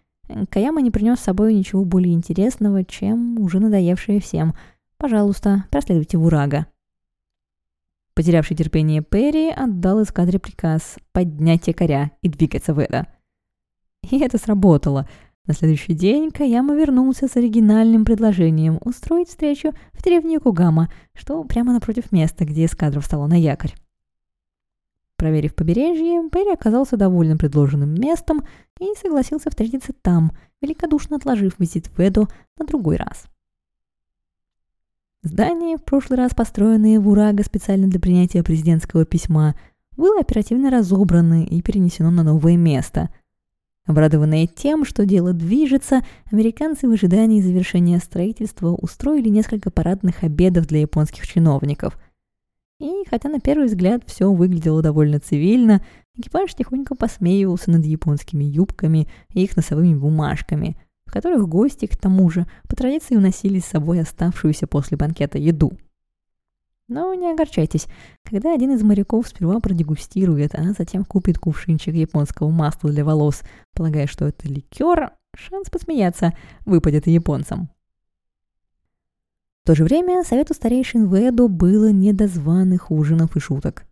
Каяма 0.50 0.82
не 0.82 0.92
принес 0.92 1.20
с 1.20 1.24
собой 1.24 1.54
ничего 1.54 1.86
более 1.86 2.14
интересного, 2.14 2.84
чем 2.84 3.40
уже 3.40 3.60
надоевшее 3.60 4.20
всем. 4.20 4.54
Пожалуйста, 4.98 5.66
проследуйте 5.72 6.18
в 6.18 6.26
Урага. 6.26 6.68
Потерявший 8.14 8.58
терпение 8.58 9.02
Перри 9.02 9.52
отдал 9.52 10.02
эскадре 10.02 10.40
приказ 10.40 10.98
поднять 11.12 11.68
якоря 11.68 12.12
и 12.22 12.30
двигаться 12.30 12.74
в 12.74 12.80
это. 12.80 13.08
И 14.10 14.20
это 14.20 14.38
сработало. 14.38 15.08
На 15.46 15.54
следующий 15.54 15.94
день 15.94 16.32
Каяма 16.32 16.76
вернулся 16.76 17.28
с 17.28 17.38
оригинальным 17.38 18.04
предложением 18.04 18.80
устроить 18.82 19.30
встречу 19.30 19.72
в 19.94 20.04
деревне 20.04 20.40
Кугама, 20.40 20.92
что 21.14 21.44
прямо 21.44 21.74
напротив 21.74 22.12
места, 22.12 22.44
где 22.44 22.66
эскадра 22.66 23.00
встала 23.00 23.28
на 23.28 23.40
якорь. 23.40 23.74
Проверив 25.18 25.56
побережье, 25.56 26.30
Перри 26.30 26.54
оказался 26.54 26.96
доволен 26.96 27.40
предложенным 27.40 27.96
местом 27.96 28.44
и 28.80 28.94
согласился 29.02 29.50
встретиться 29.50 29.92
там, 29.92 30.32
великодушно 30.62 31.18
отложив 31.18 31.58
визит 31.58 31.88
в 31.88 32.00
Эду 32.00 32.28
на 32.60 32.66
другой 32.68 32.98
раз. 32.98 33.26
Здание, 35.24 35.78
в 35.78 35.84
прошлый 35.84 36.18
раз 36.20 36.36
построенное 36.36 37.00
в 37.00 37.10
Урага 37.10 37.44
специально 37.44 37.88
для 37.88 38.00
принятия 38.00 38.44
президентского 38.44 39.06
письма, 39.06 39.56
было 39.98 40.20
оперативно 40.20 40.70
разобрано 40.70 41.44
и 41.44 41.64
перенесено 41.64 42.12
на 42.12 42.22
новое 42.22 42.56
место. 42.56 43.10
Обрадованные 43.88 44.46
тем, 44.46 44.86
что 44.86 45.08
дело 45.08 45.34
движется, 45.34 46.04
американцы 46.32 46.88
в 46.88 46.92
ожидании 46.92 47.42
завершения 47.42 47.98
строительства 47.98 48.70
устроили 48.70 49.30
несколько 49.30 49.72
парадных 49.72 50.24
обедов 50.24 50.68
для 50.68 50.82
японских 50.82 51.26
чиновников– 51.26 51.98
и 52.80 53.04
хотя 53.10 53.30
на 53.30 53.40
первый 53.40 53.68
взгляд 53.68 54.04
все 54.06 54.32
выглядело 54.32 54.82
довольно 54.82 55.20
цивильно, 55.20 55.84
экипаж 56.16 56.54
тихонько 56.54 56.96
посмеивался 56.96 57.72
над 57.72 57.86
японскими 57.86 58.44
юбками 58.44 59.08
и 59.34 59.44
их 59.44 59.56
носовыми 59.56 59.96
бумажками, 59.96 60.78
в 61.06 61.12
которых 61.12 61.48
гости, 61.48 61.88
к 61.88 61.98
тому 61.98 62.30
же, 62.30 62.46
по 62.70 62.76
традиции 62.76 63.16
уносили 63.16 63.60
с 63.60 63.66
собой 63.66 64.02
оставшуюся 64.02 64.68
после 64.68 64.98
банкета 64.98 65.38
еду. 65.38 65.74
Но 66.88 67.14
не 67.16 67.32
огорчайтесь, 67.32 67.88
когда 68.24 68.54
один 68.54 68.74
из 68.74 68.84
моряков 68.84 69.28
сперва 69.28 69.60
продегустирует, 69.60 70.56
а 70.56 70.72
затем 70.72 71.04
купит 71.04 71.38
кувшинчик 71.38 71.94
японского 71.96 72.50
масла 72.50 72.92
для 72.92 73.04
волос, 73.04 73.42
полагая, 73.74 74.08
что 74.08 74.26
это 74.26 74.48
ликер, 74.48 75.12
шанс 75.36 75.70
посмеяться 75.70 76.34
выпадет 76.66 77.08
и 77.08 77.12
японцам 77.12 77.70
то 79.68 79.76
же 79.76 79.84
время 79.84 80.24
совету 80.24 80.54
старейшин 80.54 81.14
Ведо 81.14 81.50
было 81.50 81.92
не 81.92 82.14
до 82.14 82.30
званых 82.30 82.90
ужинов 82.90 83.36
и 83.36 83.42
шуток. 83.42 83.86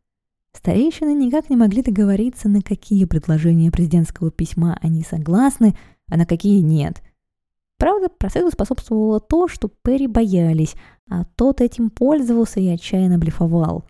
Старейшины 0.53 1.13
никак 1.13 1.49
не 1.49 1.57
могли 1.57 1.81
договориться, 1.81 2.47
на 2.47 2.61
какие 2.61 3.03
предложения 3.03 3.71
президентского 3.71 4.31
письма 4.31 4.79
они 4.81 5.03
согласны, 5.03 5.75
а 6.09 6.15
на 6.15 6.25
какие 6.25 6.61
нет. 6.61 7.03
Правда, 7.77 8.07
процессу 8.07 8.51
способствовало 8.51 9.19
то, 9.19 9.49
что 9.49 9.69
Перри 9.83 10.07
боялись, 10.07 10.75
а 11.09 11.25
тот 11.35 11.59
этим 11.59 11.89
пользовался 11.89 12.61
и 12.61 12.69
отчаянно 12.69 13.17
блефовал. 13.17 13.83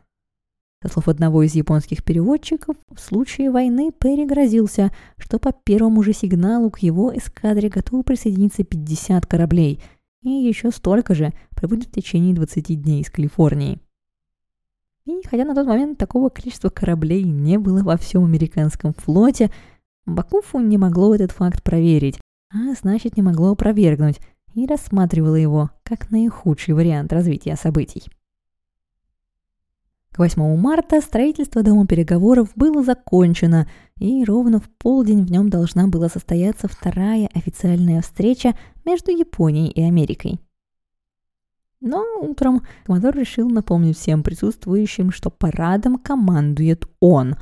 Со 0.81 0.89
слов 0.91 1.07
одного 1.07 1.43
из 1.43 1.53
японских 1.53 2.03
переводчиков, 2.03 2.77
в 2.89 2.99
случае 2.99 3.51
войны 3.51 3.91
Перри 3.91 4.25
грозился, 4.25 4.91
что 5.17 5.37
по 5.37 5.51
первому 5.51 6.01
же 6.01 6.13
сигналу 6.13 6.71
к 6.71 6.79
его 6.79 7.15
эскадре 7.15 7.69
готовы 7.69 8.01
присоединиться 8.01 8.63
50 8.63 9.27
кораблей– 9.27 9.83
и 10.25 10.47
еще 10.47 10.71
столько 10.71 11.13
же 11.13 11.33
пробудет 11.51 11.87
в 11.87 11.91
течение 11.91 12.33
20 12.33 12.81
дней 12.81 13.01
из 13.01 13.09
Калифорнии. 13.09 13.79
И 15.05 15.21
хотя 15.25 15.45
на 15.45 15.53
тот 15.53 15.67
момент 15.67 15.99
такого 15.99 16.29
количества 16.29 16.69
кораблей 16.69 17.23
не 17.23 17.59
было 17.59 17.83
во 17.83 17.95
всем 17.95 18.25
американском 18.25 18.93
флоте, 18.93 19.51
Бакуфу 20.07 20.59
не 20.59 20.77
могло 20.77 21.13
этот 21.13 21.31
факт 21.31 21.63
проверить, 21.63 22.19
а 22.51 22.73
значит 22.73 23.17
не 23.17 23.23
могло 23.23 23.51
опровергнуть, 23.51 24.19
и 24.55 24.65
рассматривало 24.65 25.35
его 25.35 25.69
как 25.83 26.09
наихудший 26.09 26.73
вариант 26.73 27.13
развития 27.13 27.55
событий. 27.55 28.03
К 30.11 30.19
8 30.19 30.55
марта 30.55 31.01
строительство 31.01 31.61
дома 31.61 31.85
переговоров 31.85 32.49
было 32.55 32.83
закончено, 32.83 33.67
и 33.97 34.23
ровно 34.23 34.59
в 34.59 34.69
полдень 34.69 35.25
в 35.25 35.29
нем 35.29 35.49
должна 35.49 35.87
была 35.87 36.07
состояться 36.07 36.67
вторая 36.67 37.29
официальная 37.33 38.01
встреча 38.01 38.55
между 38.85 39.11
Японией 39.11 39.69
и 39.69 39.81
Америкой. 39.81 40.39
Но 41.81 42.03
утром 42.21 42.63
Комодор 42.85 43.15
решил 43.15 43.49
напомнить 43.49 43.97
всем 43.97 44.23
присутствующим, 44.23 45.11
что 45.11 45.29
парадом 45.29 45.97
командует 45.97 46.87
он. 46.99 47.35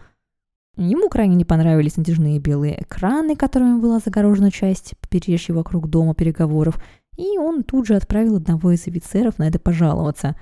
Ему 0.76 1.08
крайне 1.08 1.36
не 1.36 1.46
понравились 1.46 1.98
натяжные 1.98 2.40
белые 2.40 2.82
экраны, 2.82 3.36
которыми 3.36 3.80
была 3.80 4.00
загорожена 4.00 4.52
часть 4.52 4.96
побережья 5.00 5.54
вокруг 5.54 5.88
дома 5.88 6.15
переговоров, 6.15 6.84
и 7.15 7.38
он 7.38 7.63
тут 7.63 7.88
же 7.88 7.96
отправил 7.96 8.38
одного 8.38 8.72
из 8.72 8.88
офицеров 8.88 9.38
на 9.38 9.48
это 9.48 9.60
пожаловаться. 9.60 10.36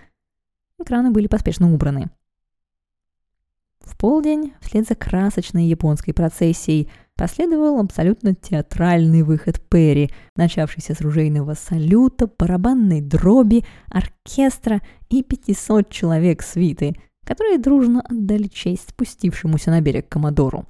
Экраны 0.80 1.12
были 1.12 1.28
поспешно 1.28 1.72
убраны. 1.72 2.10
В 3.82 3.98
полдень, 3.98 4.54
вслед 4.62 4.88
за 4.88 4.96
красочной 4.96 5.66
японской 5.66 6.14
процессией, 6.14 6.90
последовал 7.16 7.80
абсолютно 7.80 8.34
театральный 8.34 9.22
выход 9.22 9.62
Перри, 9.70 10.10
начавшийся 10.36 10.96
с 10.96 11.02
ружейного 11.02 11.54
салюта, 11.54 12.28
барабанной 12.28 13.02
дроби, 13.02 13.64
оркестра 13.88 14.82
и 15.10 15.24
500 15.24 15.90
человек 15.90 16.42
свиты, 16.42 16.96
которые 17.26 17.58
дружно 17.58 18.02
отдали 18.02 18.48
честь 18.48 18.90
спустившемуся 18.90 19.70
на 19.70 19.82
берег 19.82 20.10
Комодору. 20.10 20.66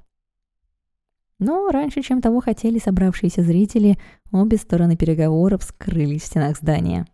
Но 1.38 1.70
раньше, 1.70 2.02
чем 2.02 2.20
того 2.20 2.40
хотели 2.40 2.78
собравшиеся 2.78 3.42
зрители, 3.42 3.98
обе 4.30 4.56
стороны 4.56 4.96
переговоров 4.96 5.64
скрылись 5.64 6.22
в 6.22 6.26
стенах 6.26 6.56
здания. 6.56 7.06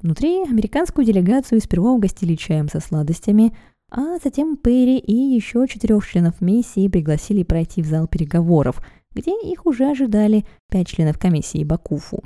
Внутри 0.00 0.42
американскую 0.42 1.06
делегацию 1.06 1.60
сперва 1.60 1.90
угостили 1.90 2.34
чаем 2.34 2.68
со 2.68 2.78
сладостями, 2.78 3.56
а 3.90 4.18
затем 4.22 4.56
Перри 4.56 4.98
и 4.98 5.12
еще 5.14 5.66
четырех 5.68 6.06
членов 6.06 6.40
миссии 6.40 6.88
пригласили 6.88 7.42
пройти 7.42 7.82
в 7.82 7.86
зал 7.86 8.08
переговоров, 8.08 8.84
где 9.12 9.32
их 9.32 9.66
уже 9.66 9.90
ожидали 9.90 10.44
пять 10.70 10.88
членов 10.88 11.18
комиссии 11.18 11.64
Бакуфу. 11.64 12.22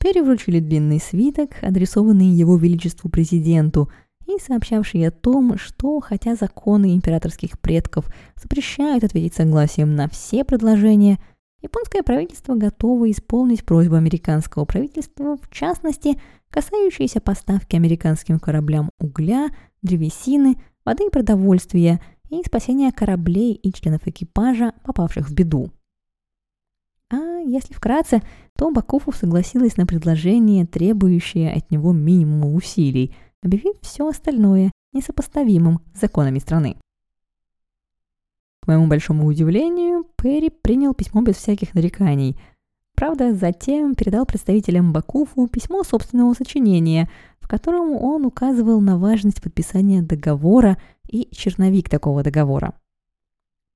Перри 0.00 0.20
вручили 0.20 0.60
длинный 0.60 1.00
свиток, 1.00 1.50
адресованный 1.62 2.26
его 2.26 2.56
величеству 2.56 3.10
президенту, 3.10 3.90
и 4.26 4.40
сообщавший 4.40 5.06
о 5.06 5.12
том, 5.12 5.56
что, 5.56 6.00
хотя 6.00 6.34
законы 6.34 6.94
императорских 6.94 7.60
предков 7.60 8.06
запрещают 8.34 9.04
ответить 9.04 9.34
согласием 9.34 9.94
на 9.94 10.08
все 10.08 10.44
предложения– 10.44 11.18
японское 11.66 12.02
правительство 12.02 12.54
готово 12.54 13.10
исполнить 13.10 13.64
просьбу 13.64 13.96
американского 13.96 14.64
правительства, 14.64 15.36
в 15.36 15.50
частности, 15.50 16.20
касающиеся 16.50 17.20
поставки 17.20 17.76
американским 17.76 18.38
кораблям 18.38 18.90
угля, 18.98 19.48
древесины, 19.82 20.56
воды 20.84 21.06
и 21.06 21.10
продовольствия 21.10 22.00
и 22.30 22.42
спасения 22.44 22.92
кораблей 22.92 23.52
и 23.52 23.72
членов 23.72 24.06
экипажа, 24.06 24.72
попавших 24.84 25.28
в 25.28 25.34
беду. 25.34 25.70
А 27.10 27.38
если 27.44 27.74
вкратце, 27.74 28.22
то 28.56 28.70
Бакуфу 28.70 29.12
согласилась 29.12 29.76
на 29.76 29.86
предложение, 29.86 30.66
требующее 30.66 31.52
от 31.52 31.70
него 31.70 31.92
минимума 31.92 32.52
усилий, 32.52 33.14
объявив 33.42 33.76
все 33.82 34.08
остальное 34.08 34.72
несопоставимым 34.92 35.80
с 35.94 36.00
законами 36.00 36.38
страны. 36.38 36.76
К 38.66 38.68
моему 38.68 38.88
большому 38.88 39.26
удивлению, 39.26 40.04
Перри 40.16 40.50
принял 40.50 40.92
письмо 40.92 41.22
без 41.22 41.36
всяких 41.36 41.72
нареканий. 41.74 42.36
Правда, 42.96 43.32
затем 43.32 43.94
передал 43.94 44.26
представителям 44.26 44.92
Бакуфу 44.92 45.46
письмо 45.46 45.84
собственного 45.84 46.34
сочинения, 46.34 47.08
в 47.38 47.46
котором 47.46 47.92
он 47.92 48.26
указывал 48.26 48.80
на 48.80 48.98
важность 48.98 49.40
подписания 49.40 50.02
договора 50.02 50.78
и 51.08 51.28
черновик 51.30 51.88
такого 51.88 52.24
договора. 52.24 52.74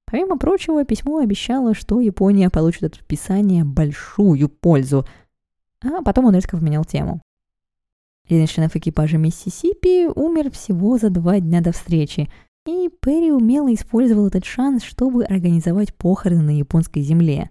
Помимо 0.06 0.36
прочего, 0.38 0.84
письмо 0.84 1.18
обещало, 1.18 1.72
что 1.72 2.00
Япония 2.00 2.50
получит 2.50 2.82
от 2.82 2.98
подписания 2.98 3.62
большую 3.62 4.48
пользу, 4.48 5.06
а 5.84 6.02
потом 6.02 6.24
он 6.24 6.34
резко 6.34 6.56
поменял 6.56 6.84
тему. 6.84 7.22
Один 8.24 8.42
из 8.42 8.50
членов 8.50 8.74
экипажа 8.74 9.18
Миссисипи 9.18 10.08
умер 10.08 10.50
всего 10.50 10.98
за 10.98 11.10
два 11.10 11.38
дня 11.38 11.60
до 11.60 11.70
встречи– 11.70 12.28
и 12.66 12.90
Перри 13.00 13.32
умело 13.32 13.72
использовал 13.72 14.26
этот 14.26 14.44
шанс, 14.44 14.82
чтобы 14.82 15.24
организовать 15.24 15.94
похороны 15.94 16.42
на 16.42 16.58
японской 16.58 17.00
земле. 17.00 17.50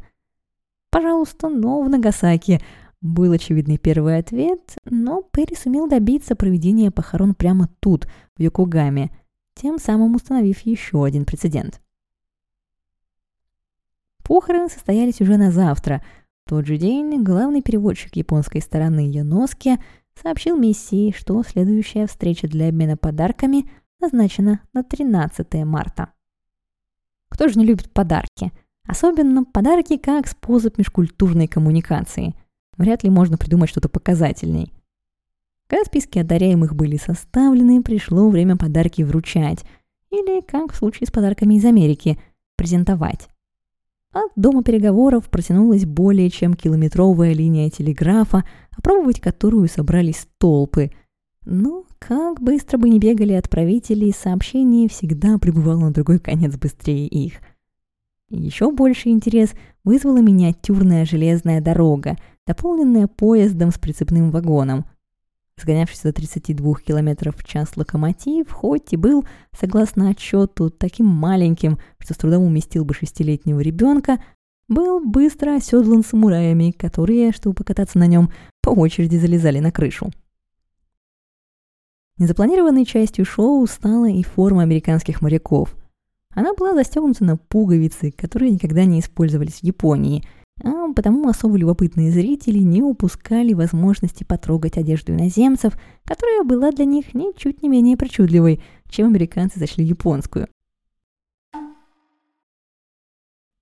«Пожалуйста, 0.89 1.49
но 1.49 1.81
в 1.81 1.89
Нагасаки», 1.89 2.59
был 3.01 3.31
очевидный 3.31 3.77
первый 3.77 4.17
ответ, 4.17 4.75
но 4.85 5.21
Перри 5.21 5.55
сумел 5.55 5.87
добиться 5.87 6.35
проведения 6.35 6.91
похорон 6.91 7.33
прямо 7.33 7.69
тут, 7.79 8.07
в 8.35 8.41
Йокогаме, 8.41 9.11
тем 9.55 9.79
самым 9.79 10.15
установив 10.15 10.59
еще 10.61 11.05
один 11.05 11.25
прецедент. 11.25 11.81
Похороны 14.23 14.69
состоялись 14.69 15.21
уже 15.21 15.37
на 15.37 15.51
завтра. 15.51 16.03
В 16.45 16.49
тот 16.49 16.65
же 16.65 16.77
день 16.77 17.23
главный 17.23 17.61
переводчик 17.61 18.15
японской 18.15 18.59
стороны 18.59 19.09
Яноски 19.09 19.77
сообщил 20.21 20.57
миссии, 20.57 21.13
что 21.17 21.41
следующая 21.43 22.05
встреча 22.05 22.47
для 22.47 22.67
обмена 22.67 22.97
подарками 22.97 23.69
назначена 23.99 24.61
на 24.73 24.83
13 24.83 25.65
марта. 25.65 26.13
Кто 27.29 27.47
же 27.47 27.59
не 27.59 27.65
любит 27.65 27.91
подарки? 27.91 28.51
Особенно 28.87 29.43
подарки 29.43 29.97
как 29.97 30.27
способ 30.27 30.77
межкультурной 30.77 31.47
коммуникации. 31.47 32.35
Вряд 32.77 33.03
ли 33.03 33.09
можно 33.09 33.37
придумать 33.37 33.69
что-то 33.69 33.89
показательней. 33.89 34.73
Когда 35.67 35.85
списки 35.85 36.17
одаряемых 36.17 36.75
были 36.75 36.97
составлены, 36.97 37.83
пришло 37.83 38.29
время 38.29 38.57
подарки 38.57 39.03
вручать. 39.03 39.63
Или, 40.09 40.41
как 40.41 40.73
в 40.73 40.75
случае 40.75 41.07
с 41.07 41.11
подарками 41.11 41.55
из 41.55 41.65
Америки, 41.65 42.19
презентовать. 42.55 43.29
От 44.11 44.31
дома 44.35 44.63
переговоров 44.63 45.29
протянулась 45.29 45.85
более 45.85 46.31
чем 46.31 46.55
километровая 46.55 47.33
линия 47.33 47.69
телеграфа, 47.69 48.43
опробовать 48.75 49.19
которую 49.19 49.67
собрались 49.67 50.27
толпы– 50.39 50.91
Но 51.51 51.85
как 51.97 52.39
быстро 52.39 52.77
бы 52.77 52.89
не 52.89 52.99
бегали 52.99 53.33
отправители, 53.33 54.11
сообщение 54.11 54.87
всегда 54.87 55.39
прибывало 55.39 55.85
на 55.85 55.91
другой 55.91 56.19
конец 56.19 56.55
быстрее 56.55 57.07
их. 57.07 57.39
Еще 58.29 58.71
больше 58.71 59.09
интерес 59.09 59.55
вызвала 59.83 60.21
миниатюрная 60.21 61.05
железная 61.05 61.59
дорога, 61.59 62.17
дополненная 62.45 63.07
поездом 63.07 63.71
с 63.71 63.79
прицепным 63.79 64.29
вагоном. 64.29 64.85
Сгонявшийся 65.59 66.09
до 66.09 66.13
32 66.13 66.75
км 66.85 67.31
в 67.35 67.43
час 67.43 67.75
локомотив, 67.75 68.51
хоть 68.51 68.93
и 68.93 68.95
был, 68.95 69.25
согласно 69.59 70.09
отчету, 70.09 70.69
таким 70.69 71.07
маленьким, 71.07 71.79
что 71.97 72.13
с 72.13 72.17
трудом 72.17 72.43
уместил 72.43 72.85
бы 72.85 72.93
шестилетнего 72.93 73.59
ребенка, 73.59 74.23
был 74.67 75.03
быстро 75.03 75.55
оседлан 75.55 76.03
самураями, 76.03 76.69
которые, 76.69 77.31
чтобы 77.31 77.55
покататься 77.55 77.97
на 77.97 78.05
нем, 78.05 78.31
по 78.61 78.69
очереди 78.69 79.17
залезали 79.17 79.57
на 79.57 79.71
крышу. 79.71 80.11
Незапланированной 82.19 82.83
частью 82.83 83.23
шоу 83.23 83.65
стала 83.65 84.09
и 84.09 84.23
форма 84.23 84.63
американских 84.63 85.21
моряков. 85.21 85.73
Она 86.35 86.53
была 86.53 86.73
застегнута 86.73 87.23
на 87.23 87.37
пуговицы, 87.37 88.11
которые 88.11 88.51
никогда 88.51 88.83
не 88.83 88.99
использовались 88.99 89.61
в 89.61 89.63
Японии, 89.63 90.27
а 90.61 90.91
потому 90.93 91.29
особо 91.29 91.55
любопытные 91.55 92.11
зрители 92.11 92.59
не 92.59 92.83
упускали 92.83 93.53
возможности 93.53 94.25
потрогать 94.25 94.77
одежду 94.77 95.13
иноземцев, 95.13 95.79
которая 96.03 96.43
была 96.43 96.71
для 96.71 96.83
них 96.83 97.13
ничуть 97.13 97.63
не 97.63 97.69
менее 97.69 97.95
причудливой, 97.95 98.61
чем 98.89 99.07
американцы 99.07 99.57
зашли 99.57 99.85
японскую. 99.85 100.49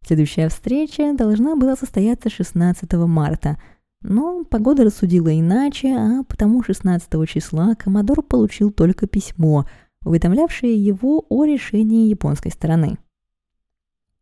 Следующая 0.03 0.49
встреча 0.49 1.13
должна 1.13 1.55
была 1.55 1.75
состояться 1.75 2.31
16 2.31 2.91
марта– 2.93 3.61
но 4.01 4.43
погода 4.45 4.83
рассудила 4.83 5.37
иначе, 5.37 5.95
а 5.95 6.23
потому 6.23 6.63
16 6.63 7.09
числа 7.27 7.75
Комодор 7.75 8.21
получил 8.21 8.71
только 8.71 9.07
письмо, 9.07 9.65
уведомлявшее 10.03 10.75
его 10.75 11.25
о 11.29 11.45
решении 11.45 12.09
японской 12.09 12.49
стороны. 12.49 12.97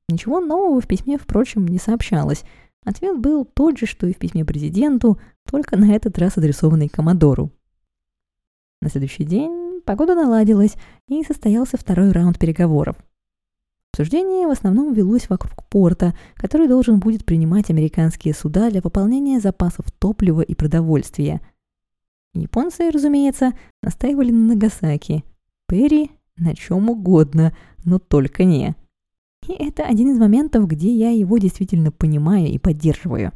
Ничего 0.08 0.40
нового 0.40 0.80
в 0.82 0.88
письме, 0.88 1.18
впрочем, 1.18 1.68
не 1.68 1.80
сообщалось. 1.80 2.44
Ответ 2.86 3.20
был 3.20 3.46
тот 3.46 3.78
же, 3.78 3.86
что 3.86 4.08
и 4.08 4.14
в 4.14 4.18
письме 4.18 4.46
президенту, 4.46 5.20
только 5.50 5.78
на 5.78 5.94
этот 5.94 6.18
раз 6.20 6.38
адресованный 6.38 6.90
Комодору. 6.90 7.52
На 8.82 8.90
следующий 8.90 9.24
день 9.24 9.82
погода 9.84 10.16
наладилась, 10.16 10.76
и 11.08 11.24
состоялся 11.24 11.78
второй 11.78 12.12
раунд 12.12 12.40
переговоров– 12.40 12.98
Обсуждение 13.96 14.46
в 14.46 14.52
основном 14.52 14.92
велось 14.92 15.30
вокруг 15.30 15.64
порта, 15.70 16.14
который 16.34 16.68
должен 16.68 17.00
будет 17.00 17.24
принимать 17.24 17.70
американские 17.70 18.34
суда 18.34 18.70
для 18.70 18.82
пополнения 18.82 19.40
запасов 19.40 19.90
топлива 19.90 20.42
и 20.42 20.54
продовольствия. 20.54 21.40
Японцы, 22.34 22.92
разумеется, 22.92 23.54
настаивали 23.82 24.32
на 24.32 24.54
Нагасаки. 24.54 25.24
Перри 25.70 26.12
на 26.36 26.56
чем 26.56 26.90
угодно, 26.90 27.56
но 27.86 27.98
только 27.98 28.44
не. 28.44 28.76
И 29.48 29.54
это 29.54 29.86
один 29.86 30.12
из 30.12 30.20
моментов, 30.20 30.68
где 30.68 30.94
я 30.94 31.12
его 31.12 31.38
действительно 31.38 31.90
понимаю 31.90 32.48
и 32.48 32.58
поддерживаю. 32.58 33.32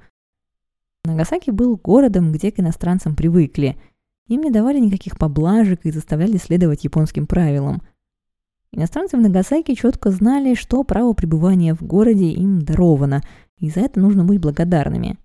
Нагасаки 1.05 1.51
был 1.51 1.77
городом, 1.77 2.33
где 2.33 2.51
к 2.51 2.59
иностранцам 2.59 3.15
привыкли. 3.15 3.79
Им 4.27 4.41
не 4.41 4.51
давали 4.51 4.79
никаких 4.79 5.17
поблажек 5.17 5.85
и 5.85 5.91
заставляли 5.91 6.35
следовать 6.35 6.83
японским 6.83 7.27
правилам– 7.27 7.81
Иностранцы 8.71 9.17
в 9.17 9.21
Нагасаки 9.21 9.73
четко 9.73 10.11
знали, 10.11 10.53
что 10.53 10.83
право 10.83 11.13
пребывания 11.13 11.73
в 11.73 11.81
городе 11.81 12.29
им 12.29 12.61
даровано, 12.61 13.23
и 13.57 13.69
за 13.69 13.81
это 13.81 13.99
нужно 13.99 14.23
быть 14.23 14.39
благодарными. 14.39 15.17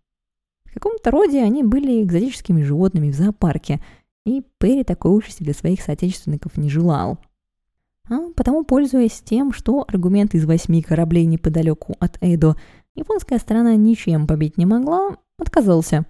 В 0.65 0.75
каком-то 0.75 1.11
роде 1.11 1.43
они 1.43 1.63
были 1.63 2.03
экзотическими 2.03 2.63
животными 2.63 3.11
в 3.11 3.15
зоопарке, 3.15 3.81
и 4.25 4.43
Перри 4.59 4.83
такой 4.83 5.17
участи 5.17 5.43
для 5.43 5.53
своих 5.53 5.83
соотечественников 5.83 6.57
не 6.57 6.71
желал. 6.71 7.19
А 8.09 8.31
потому, 8.35 8.65
пользуясь 8.65 9.21
тем, 9.23 9.53
что 9.53 9.85
аргумент 9.87 10.35
из 10.35 10.47
восьми 10.47 10.83
кораблей 10.83 11.27
неподалеку 11.27 11.95
от 12.01 12.17
Эдо 12.23 12.57
японская 12.95 13.39
сторона 13.39 13.77
ничем 13.77 14.27
побить 14.27 14.57
не 14.57 14.67
могла, 14.67 15.17
отказался. 15.39 16.07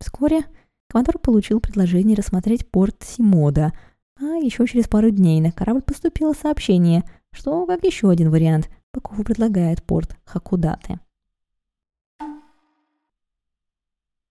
Вскоре 0.00 0.44
Командор 0.88 1.18
получил 1.18 1.60
предложение 1.60 2.16
рассмотреть 2.16 2.68
порт 2.68 3.02
Симода– 3.02 3.72
а 4.20 4.36
еще 4.36 4.66
через 4.66 4.88
пару 4.88 5.10
дней 5.10 5.40
на 5.40 5.52
корабль 5.52 5.82
поступило 5.82 6.32
сообщение, 6.32 7.04
что, 7.32 7.66
как 7.66 7.84
еще 7.84 8.10
один 8.10 8.30
вариант, 8.30 8.70
Бакуфу 8.92 9.24
предлагает 9.24 9.82
порт 9.82 10.16
Хакудате. 10.24 11.00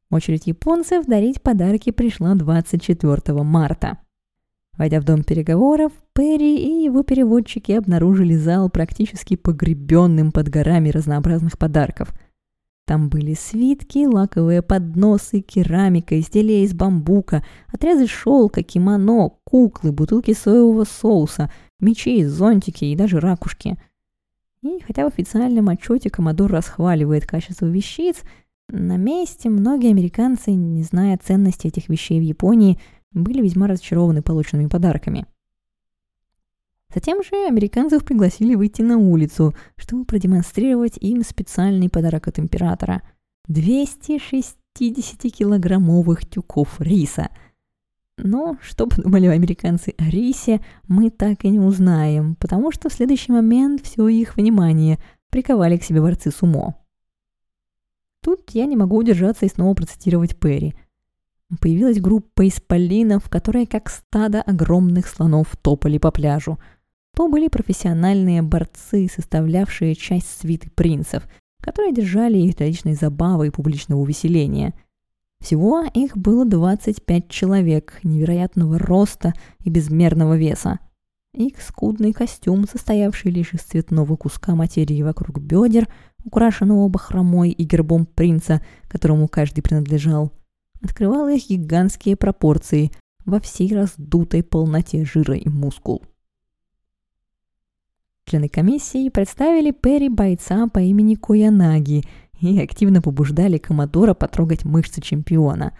Очередь 0.09 0.47
японцев 0.47 1.05
дарить 1.05 1.41
подарки 1.41 1.91
пришла 1.91 2.35
24 2.35 3.43
марта. 3.43 3.97
Войдя 4.77 5.01
в 5.01 5.03
дом 5.03 5.23
переговоров, 5.23 5.91
Перри 6.13 6.55
и 6.55 6.83
его 6.83 7.03
переводчики 7.03 7.73
обнаружили 7.73 8.35
зал 8.35 8.69
практически 8.69 9.35
погребенным 9.35 10.31
под 10.31 10.49
горами 10.49 10.89
разнообразных 10.89 11.57
подарков– 11.57 12.13
там 12.85 13.09
были 13.09 13.33
свитки, 13.33 14.05
лаковые 14.05 14.61
подносы, 14.61 15.39
керамика, 15.39 16.19
изделия 16.19 16.63
из 16.63 16.73
бамбука, 16.73 17.43
отрезы 17.71 18.07
шелка, 18.07 18.61
кимоно, 18.61 19.31
куклы, 19.45 19.91
бутылки 19.91 20.33
соевого 20.33 20.83
соуса, 20.83 21.51
мечи, 21.79 22.23
зонтики 22.25 22.85
и 22.85 22.95
даже 22.95 23.19
ракушки. 23.19 23.77
И 24.61 24.79
хотя 24.85 25.05
в 25.05 25.07
официальном 25.07 25.69
отчете 25.69 26.09
Комодор 26.09 26.51
расхваливает 26.51 27.25
качество 27.25 27.65
вещиц, 27.65 28.21
на 28.69 28.97
месте 28.97 29.49
многие 29.49 29.91
американцы, 29.91 30.51
не 30.51 30.83
зная 30.83 31.17
ценности 31.17 31.67
этих 31.67 31.89
вещей 31.89 32.19
в 32.19 32.23
Японии, 32.23 32.79
были 33.11 33.41
весьма 33.41 33.67
разочарованы 33.67 34.21
полученными 34.21 34.67
подарками– 34.67 35.25
Затем 36.93 37.23
же 37.23 37.47
американцев 37.47 38.05
пригласили 38.05 38.53
выйти 38.55 38.83
на 38.83 38.97
улицу, 38.97 39.55
чтобы 39.77 40.05
продемонстрировать 40.05 40.97
им 40.97 41.23
специальный 41.23 41.89
подарок 41.89 42.27
от 42.27 42.39
императора– 42.39 43.01
260-килограммовых 43.49 46.25
тюков 46.29 46.79
риса. 46.79 47.29
Но 48.17 48.57
что 48.61 48.87
подумали 48.87 49.27
американцы 49.27 49.93
о 49.97 50.09
рисе, 50.09 50.61
мы 50.87 51.09
так 51.09 51.43
и 51.43 51.49
не 51.49 51.59
узнаем, 51.59 52.35
потому 52.35 52.71
что 52.71 52.87
в 52.89 52.93
следующий 52.93 53.31
момент 53.31 53.81
все 53.83 54.07
их 54.07 54.37
внимание 54.37 54.99
приковали 55.29 55.77
к 55.77 55.83
себе 55.83 55.99
борцы 55.99 56.29
сумо. 56.31 56.75
Тут 58.21 58.51
я 58.51 58.67
не 58.67 58.77
могу 58.77 58.97
удержаться 58.97 59.45
и 59.45 59.49
снова 59.49 59.73
процитировать 59.73 60.37
Перри. 60.37 60.75
Появилась 61.59 61.99
группа 61.99 62.47
исполинов, 62.47 63.27
которые 63.29 63.65
как 63.67 63.89
стадо 63.89 64.41
огромных 64.43 65.07
слонов 65.07 65.57
топали 65.57 65.97
по 65.97 66.11
пляжу– 66.11 66.59
то 67.15 67.27
были 67.27 67.47
профессиональные 67.47 68.41
борцы, 68.41 69.07
составлявшие 69.13 69.95
часть 69.95 70.41
свиты 70.41 70.69
принцев, 70.69 71.23
которые 71.61 71.93
держали 71.93 72.37
их 72.37 72.57
для 72.57 72.67
личной 72.67 72.95
забавы 72.95 73.47
и 73.47 73.51
публичного 73.51 73.99
увеселения. 73.99 74.73
Всего 75.39 75.83
их 75.93 76.17
было 76.17 76.45
25 76.45 77.29
человек 77.29 77.99
невероятного 78.03 78.79
роста 78.79 79.33
и 79.59 79.69
безмерного 79.69 80.37
веса. 80.37 80.79
Их 81.33 81.61
скудный 81.61 82.13
костюм, 82.13 82.67
состоявший 82.67 83.31
лишь 83.31 83.53
из 83.53 83.61
цветного 83.61 84.15
куска 84.15 84.55
материи 84.55 85.01
вокруг 85.01 85.39
бедер, 85.39 85.87
украшенного 86.23 86.87
бахромой 86.87 87.49
и 87.49 87.63
гербом 87.63 88.05
принца, 88.05 88.61
которому 88.87 89.27
каждый 89.27 89.61
принадлежал, 89.61 90.31
открывал 90.81 91.27
их 91.27 91.49
гигантские 91.49 92.15
пропорции 92.15 92.91
во 93.25 93.39
всей 93.39 93.73
раздутой 93.75 94.43
полноте 94.43 95.05
жира 95.05 95.35
и 95.35 95.49
мускул. 95.49 96.03
Члены 98.25 98.47
комиссии 98.47 99.09
представили 99.09 99.71
Перри 99.71 100.09
бойца 100.09 100.67
по 100.67 100.79
имени 100.79 101.15
Коянаги 101.15 102.03
и 102.39 102.59
активно 102.59 103.01
побуждали 103.01 103.57
Комодора 103.57 104.13
потрогать 104.13 104.63
мышцы 104.65 105.01
чемпиона. 105.01 105.77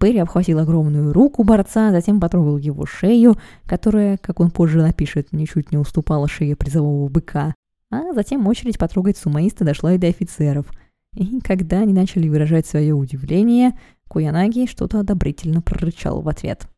Перри 0.00 0.18
обхватил 0.18 0.58
огромную 0.60 1.12
руку 1.12 1.44
борца, 1.44 1.90
затем 1.90 2.20
потрогал 2.20 2.58
его 2.58 2.86
шею, 2.86 3.36
которая, 3.64 4.18
как 4.18 4.40
он 4.40 4.50
позже 4.50 4.82
напишет, 4.82 5.32
ничуть 5.32 5.72
не 5.72 5.78
уступала 5.78 6.28
шее 6.28 6.56
призового 6.56 7.08
быка. 7.08 7.54
А 7.90 8.12
затем 8.12 8.46
очередь 8.46 8.78
потрогать 8.78 9.16
сумаиста 9.16 9.64
дошла 9.64 9.92
и 9.94 9.98
до 9.98 10.06
офицеров. 10.08 10.66
И 11.14 11.40
когда 11.40 11.80
они 11.80 11.92
начали 11.92 12.28
выражать 12.28 12.66
свое 12.66 12.94
удивление, 12.94 13.78
Куянаги 14.08 14.66
что-то 14.66 15.00
одобрительно 15.00 15.60
прорычал 15.60 16.22
в 16.22 16.28
ответ– 16.28 16.68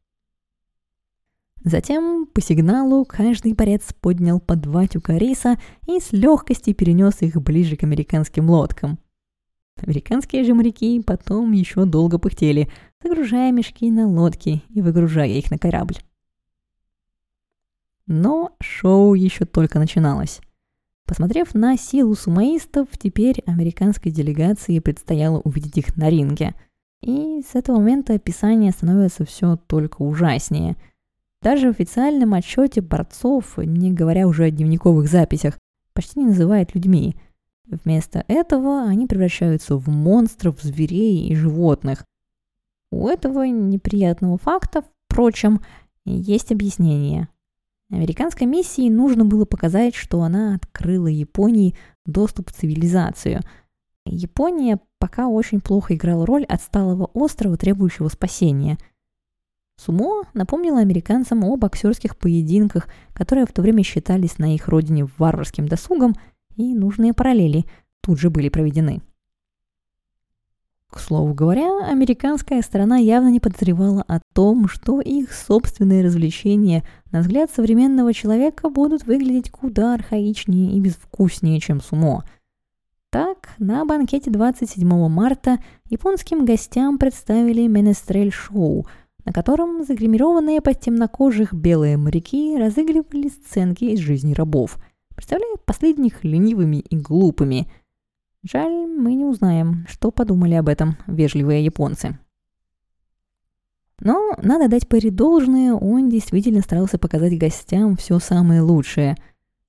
Затем, 1.67 2.29
по 2.33 2.41
сигналу, 2.41 3.05
каждый 3.05 3.53
борец 3.53 3.93
поднял 4.01 4.39
по 4.39 4.55
два 4.55 4.87
тюка 4.87 5.19
риса 5.19 5.59
и 5.89 5.99
с 5.99 6.13
легкостью 6.13 6.77
перенес 6.77 7.23
их 7.23 7.43
ближе 7.43 7.75
к 7.75 7.83
американским 7.83 8.49
лодкам. 8.49 9.01
Американские 9.83 10.45
же 10.45 10.55
моряки 10.55 11.03
потом 11.03 11.51
еще 11.51 11.85
долго 11.85 12.21
пыхтели, 12.21 12.71
загружая 13.03 13.51
мешки 13.51 13.91
на 13.91 14.07
лодки 14.07 14.63
и 14.69 14.81
выгружая 14.81 15.27
их 15.27 15.51
на 15.51 15.59
корабль. 15.59 15.97
Но 18.07 18.53
шоу 18.61 19.15
еще 19.15 19.45
только 19.45 19.81
начиналось. 19.81 20.41
Посмотрев 21.05 21.53
на 21.53 21.77
силу 21.77 22.15
сумаистов, 22.15 22.87
теперь 22.97 23.43
американской 23.45 24.13
делегации 24.13 24.79
предстояло 24.79 25.41
увидеть 25.41 25.79
их 25.79 25.97
на 25.97 26.11
ринге. 26.11 26.55
И 27.01 27.43
с 27.43 27.57
этого 27.57 27.79
момента 27.79 28.15
описание 28.15 28.71
становится 28.71 29.25
все 29.25 29.57
только 29.57 30.03
ужаснее. 30.03 30.77
Даже 31.43 31.69
в 31.69 31.71
официальном 31.71 32.35
отчете 32.35 32.81
борцов, 32.81 33.59
не 33.59 33.93
говоря 33.93 34.27
уже 34.27 34.45
о 34.45 34.51
дневниковых 34.51 35.09
записях, 35.09 35.59
почти 35.93 36.21
не 36.21 36.27
называют 36.27 36.75
людьми. 36.75 37.17
Вместо 37.67 38.25
этого 38.29 38.83
они 38.83 39.07
превращаются 39.07 39.77
в 39.77 39.89
монстров, 39.89 40.61
зверей 40.63 41.29
и 41.29 41.35
животных. 41.35 42.05
У 42.91 43.09
этого 43.09 43.45
неприятного 43.45 44.39
факта, 44.39 44.85
впрочем, 45.09 45.61
есть 46.05 46.53
объяснение. 46.53 47.29
Американской 47.91 48.47
миссии 48.47 48.89
нужно 48.89 49.25
было 49.25 49.45
показать, 49.45 49.95
что 49.95 50.23
она 50.23 50.55
открыла 50.55 51.07
Японии 51.07 51.77
доступ 52.05 52.51
в 52.51 52.53
цивилизацию. 52.53 53.41
Япония 54.05 54.81
пока 54.99 55.29
очень 55.29 55.61
плохо 55.61 55.95
играла 55.95 56.27
роль 56.27 56.45
отсталого 56.45 57.07
острова, 57.15 57.57
требующего 57.57 58.09
спасения. 58.09 58.79
Сумо 59.77 60.25
напомнила 60.33 60.81
американцам 60.81 61.45
о 61.45 61.57
боксерских 61.57 62.17
поединках, 62.17 62.89
которые 63.13 63.47
в 63.47 63.53
то 63.53 63.63
время 63.63 63.83
считались 63.83 64.39
на 64.39 64.55
их 64.55 64.69
родине 64.69 65.07
варварским 65.19 65.69
досугом, 65.69 66.15
и 66.57 66.75
нужные 66.75 67.13
параллели 67.13 67.67
тут 68.01 68.19
же 68.19 68.31
были 68.31 68.49
проведены. 68.49 69.03
К 70.91 70.99
слову 71.01 71.35
говоря, 71.35 71.87
американская 71.87 72.63
сторона 72.63 72.97
явно 72.97 73.29
не 73.29 73.41
подозревала 73.41 74.03
о 74.09 74.21
том, 74.33 74.67
что 74.69 75.01
их 75.01 75.33
собственные 75.35 76.03
развлечения, 76.03 76.85
на 77.11 77.21
взгляд 77.21 77.51
современного 77.51 78.15
человека, 78.15 78.71
будут 78.71 79.05
выглядеть 79.05 79.51
куда 79.51 79.95
архаичнее 79.95 80.73
и 80.73 80.81
безвкуснее, 80.81 81.61
чем 81.61 81.83
сумо. 81.83 82.25
Так, 83.11 83.51
на 83.59 83.85
банкете 83.85 84.31
27 84.31 85.09
марта 85.09 85.59
японским 85.91 86.45
гостям 86.45 86.99
представили 86.99 87.67
менестрель-шоу, 87.67 88.87
на 89.27 89.33
котором 89.33 89.85
загримированные 89.85 90.63
под 90.63 90.81
темнокожих 90.81 91.53
белые 91.53 91.99
моряки 91.99 92.57
разыгрывали 92.57 93.29
сценки 93.29 93.85
из 93.85 93.99
жизни 93.99 94.33
рабов, 94.33 94.79
представляя 95.15 95.57
последних 95.67 96.25
ленивыми 96.25 96.77
и 96.77 96.97
глупыми– 96.97 97.71
Жаль, 98.49 98.87
мы 98.87 99.15
не 99.15 99.25
узнаем, 99.25 99.87
что 99.89 100.13
подумали 100.13 100.55
об 100.55 100.69
этом 100.69 100.97
вежливые 101.09 101.65
японцы. 101.65 102.17
Но 103.99 104.37
надо 104.41 104.69
дать 104.69 104.87
Перри 104.87 105.11
должное, 105.11 105.75
он 105.75 106.09
действительно 106.11 106.61
старался 106.61 106.97
показать 106.97 107.37
гостям 107.37 107.97
все 107.97 108.21
самое 108.21 108.61
лучшее. 108.61 109.17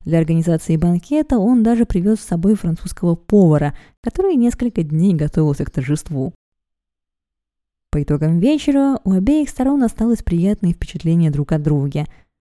Для 0.02 0.20
организации 0.20 0.78
банкета 0.78 1.40
он 1.40 1.64
даже 1.64 1.86
привез 1.86 2.20
с 2.20 2.26
собой 2.28 2.54
французского 2.54 3.16
повара, 3.16 3.76
который 4.04 4.36
несколько 4.36 4.84
дней 4.84 5.16
готовился 5.16 5.66
к 5.66 5.72
торжеству. 5.72 6.36
По 7.98 8.04
итогам 8.04 8.38
вечера 8.38 9.00
у 9.06 9.14
обеих 9.14 9.50
сторон 9.50 9.82
осталось 9.82 10.22
приятное 10.22 10.72
впечатление 10.72 11.32
друг 11.32 11.52
от 11.52 11.64
друга. 11.64 12.06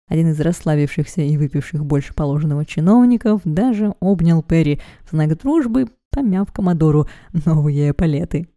Один 0.08 0.30
из 0.32 0.40
расслабившихся 0.40 1.20
и 1.22 1.36
выпивших 1.36 1.84
больше 1.84 2.14
положенного 2.14 2.66
чиновников 2.66 3.42
даже 3.44 3.94
обнял 4.00 4.42
Перри 4.42 4.80
в 5.04 5.10
знак 5.10 5.38
дружбы, 5.38 5.90
помяв 6.12 6.50
Комодору 6.54 7.10
новые 7.46 7.90
эполеты. 7.90 8.48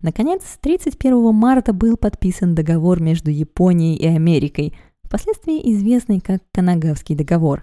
Наконец, 0.00 0.44
31 0.62 1.34
марта 1.34 1.74
был 1.74 1.98
подписан 1.98 2.54
договор 2.54 3.02
между 3.02 3.30
Японией 3.30 3.96
и 3.96 4.06
Америкой, 4.06 4.74
впоследствии 5.02 5.74
известный 5.74 6.20
как 6.20 6.40
Канагавский 6.52 7.14
договор. 7.14 7.62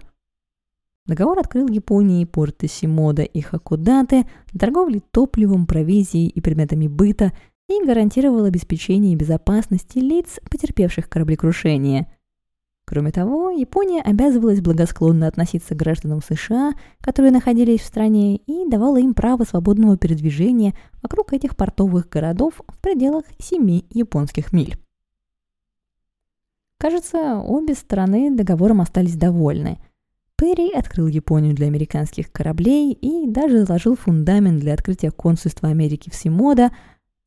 Договор 1.10 1.40
открыл 1.40 1.66
Японии 1.66 2.24
порты 2.24 2.68
Симода 2.68 3.22
и 3.22 3.40
Хакудате 3.40 4.28
торговли 4.56 5.02
топливом, 5.10 5.66
провизией 5.66 6.28
и 6.28 6.40
предметами 6.40 6.86
быта 6.86 7.32
и 7.68 7.84
гарантировал 7.84 8.44
обеспечение 8.44 9.16
безопасности 9.16 9.98
лиц, 9.98 10.38
потерпевших 10.48 11.08
кораблекрушение– 11.08 12.06
Кроме 12.86 13.12
того, 13.12 13.50
Япония 13.50 14.02
обязывалась 14.02 14.60
благосклонно 14.60 15.28
относиться 15.28 15.74
к 15.74 15.78
гражданам 15.78 16.20
США, 16.20 16.72
которые 17.00 17.30
находились 17.30 17.82
в 17.82 17.86
стране, 17.86 18.34
и 18.34 18.68
давала 18.68 18.98
им 18.98 19.14
право 19.14 19.44
свободного 19.44 19.96
передвижения 19.96 20.74
вокруг 21.00 21.32
этих 21.32 21.56
портовых 21.56 22.08
городов 22.08 22.60
в 22.66 22.80
пределах 22.80 23.24
семи 23.38 23.86
японских 23.90 24.52
миль. 24.52 24.76
Кажется, 26.78 27.36
обе 27.36 27.74
стороны 27.74 28.34
договором 28.34 28.80
остались 28.80 29.14
довольны. 29.14 29.78
Перри 30.40 30.72
открыл 30.72 31.06
Японию 31.06 31.54
для 31.54 31.66
американских 31.66 32.32
кораблей 32.32 32.92
и 32.92 33.28
даже 33.28 33.64
заложил 33.64 33.94
фундамент 33.94 34.58
для 34.58 34.74
открытия 34.74 35.10
консульства 35.12 35.68
Америки 35.68 36.10
в 36.10 36.14
Симода– 36.14 36.70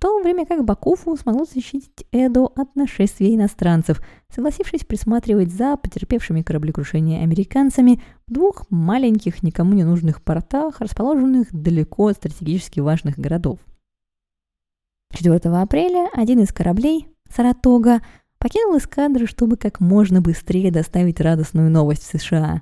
то 0.04 0.20
время 0.20 0.46
как 0.46 0.66
Бакуфу 0.66 1.16
смогло 1.16 1.46
защитить 1.46 2.06
Эдо 2.12 2.48
от 2.48 2.76
нашествия 2.76 3.34
иностранцев, 3.34 4.02
согласившись 4.28 4.84
присматривать 4.84 5.50
за 5.50 5.78
потерпевшими 5.78 6.42
кораблекрушение 6.42 7.24
американцами 7.24 8.02
в 8.28 8.34
двух 8.34 8.70
маленьких, 8.70 9.44
никому 9.44 9.72
не 9.72 9.86
нужных 9.86 10.22
портах, 10.22 10.82
расположенных 10.82 11.48
далеко 11.54 12.08
от 12.08 12.18
стратегически 12.18 12.82
важных 12.82 13.18
городов. 13.18 13.60
4 15.14 15.38
апреля 15.38 16.10
один 16.12 16.42
из 16.42 16.52
кораблей, 16.52 17.08
Саратога, 17.34 18.02
покинул 18.40 18.78
эскадру, 18.78 19.26
чтобы 19.26 19.56
как 19.56 19.80
можно 19.80 20.20
быстрее 20.20 20.70
доставить 20.70 21.22
радостную 21.22 21.72
новость 21.72 22.04
в 22.04 22.20
США. 22.20 22.62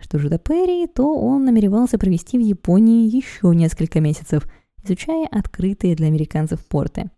Что 0.00 0.18
же 0.18 0.28
до 0.28 0.38
Перри, 0.38 0.86
то 0.86 1.14
он 1.14 1.44
намеревался 1.44 1.98
провести 1.98 2.38
в 2.38 2.42
Японии 2.42 3.08
еще 3.08 3.54
несколько 3.54 4.00
месяцев– 4.00 4.46
изучая 4.84 5.26
открытые 5.26 5.96
для 5.96 6.06
американцев 6.06 6.64
порты. 6.66 7.10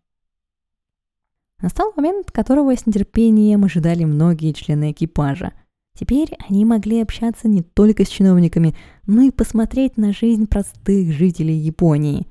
Настал 1.61 1.93
момент, 1.97 2.31
которого 2.31 2.77
с 2.77 2.87
нетерпением 2.87 3.65
ожидали 3.65 4.05
многие 4.05 4.53
члены 4.53 4.93
экипажа. 4.93 5.53
Теперь 5.99 6.37
они 6.49 6.65
могли 6.65 7.01
общаться 7.01 7.49
не 7.49 7.63
только 7.63 8.05
с 8.05 8.09
чиновниками, 8.09 8.77
но 9.07 9.23
и 9.23 9.31
посмотреть 9.31 9.97
на 9.97 10.13
жизнь 10.13 10.47
простых 10.47 11.13
жителей 11.13 11.57
Японии. 11.57 12.27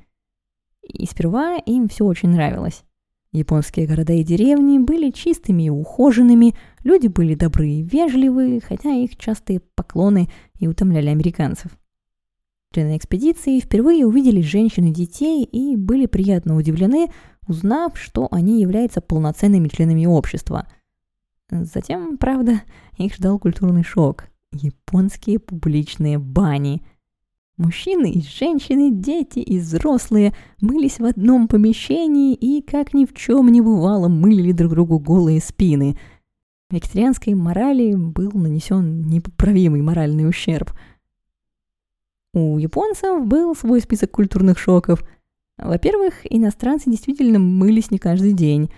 И 0.83 1.07
сперва 1.07 1.55
им 1.57 1.89
все 1.89 2.05
очень 2.05 2.29
нравилось. 2.29 2.83
Японские 3.35 3.85
города 3.85 4.13
и 4.13 4.23
деревни 4.23 4.79
были 4.79 5.11
чистыми 5.11 5.63
и 5.63 5.69
ухоженными, 5.69 6.55
люди 6.85 7.07
были 7.07 7.35
добрые 7.35 7.81
и 7.81 7.83
вежливые, 7.83 8.61
хотя 8.61 8.91
их 8.91 9.17
частые 9.17 9.59
поклоны 9.59 10.29
и 10.57 10.69
утомляли 10.69 11.09
американцев. 11.09 11.77
Члены 12.73 12.95
экспедиции 12.95 13.59
впервые 13.59 14.05
увидели 14.05 14.39
женщин 14.39 14.85
и 14.85 14.93
детей 14.93 15.43
и 15.43 15.75
были 15.75 16.05
приятно 16.05 16.55
удивлены, 16.55 17.07
узнав, 17.45 17.99
что 17.99 18.29
они 18.31 18.61
являются 18.61 19.01
полноценными 19.01 19.67
членами 19.67 20.05
общества. 20.05 20.69
Затем, 21.51 22.17
правда, 22.17 22.61
их 22.97 23.15
ждал 23.15 23.37
культурный 23.37 23.83
шок. 23.83 24.27
Японские 24.53 25.39
публичные 25.39 26.19
бани. 26.19 26.85
Мужчины 27.57 28.11
и 28.11 28.21
женщины, 28.21 28.91
дети 28.91 29.39
и 29.39 29.59
взрослые 29.59 30.35
мылись 30.59 30.99
в 30.99 31.05
одном 31.05 31.47
помещении 31.47 32.33
и, 32.33 32.61
как 32.61 32.93
ни 32.93 33.05
в 33.05 33.13
чем 33.13 33.49
не 33.49 33.61
бывало, 33.61 34.09
мылили 34.09 34.51
друг 34.51 34.71
другу 34.71 34.99
голые 34.99 35.39
спины. 35.39 35.97
Вегетарианской 36.69 37.33
морали 37.33 37.95
был 37.95 38.31
нанесен 38.33 39.01
непоправимый 39.01 39.81
моральный 39.81 40.27
ущерб– 40.27 40.71
у 42.35 42.57
японцев 42.57 43.25
был 43.25 43.55
свой 43.55 43.79
список 43.79 44.11
культурных 44.11 44.59
шоков. 44.59 45.05
Во-первых, 45.57 46.15
иностранцы 46.29 46.91
действительно 46.91 47.39
мылись 47.39 47.91
не 47.91 47.97
каждый 47.97 48.33
день. 48.33 48.69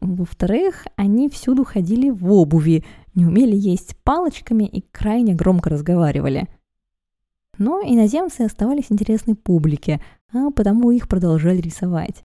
Во-вторых, 0.00 0.86
они 0.94 1.28
всюду 1.28 1.64
ходили 1.64 2.08
в 2.08 2.30
обуви, 2.30 2.84
не 3.16 3.26
умели 3.26 3.56
есть 3.56 3.96
палочками 4.04 4.62
и 4.62 4.82
крайне 4.92 5.34
громко 5.34 5.70
разговаривали. 5.70 6.48
Но 7.60 7.82
иноземцы 7.84 8.40
оставались 8.40 8.86
интересны 8.88 9.34
публике, 9.34 10.00
а 10.32 10.50
потому 10.50 10.92
их 10.92 11.08
продолжали 11.08 11.60
рисовать. 11.60 12.24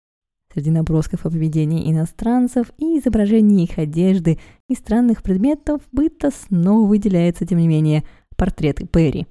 Среди 0.54 0.72
набросков 0.72 1.26
о 1.26 1.30
поведении 1.30 1.92
иностранцев 1.92 2.72
и 2.78 3.00
изображений 3.00 3.66
их 3.66 3.78
одежды 3.78 4.40
и 4.70 4.76
странных 4.76 5.22
предметов 5.22 5.82
быта 5.92 6.32
снова 6.32 6.88
выделяется, 6.88 7.46
тем 7.46 7.58
не 7.58 7.68
менее, 7.68 8.06
портреты 8.38 8.88
Перри. 8.88 9.28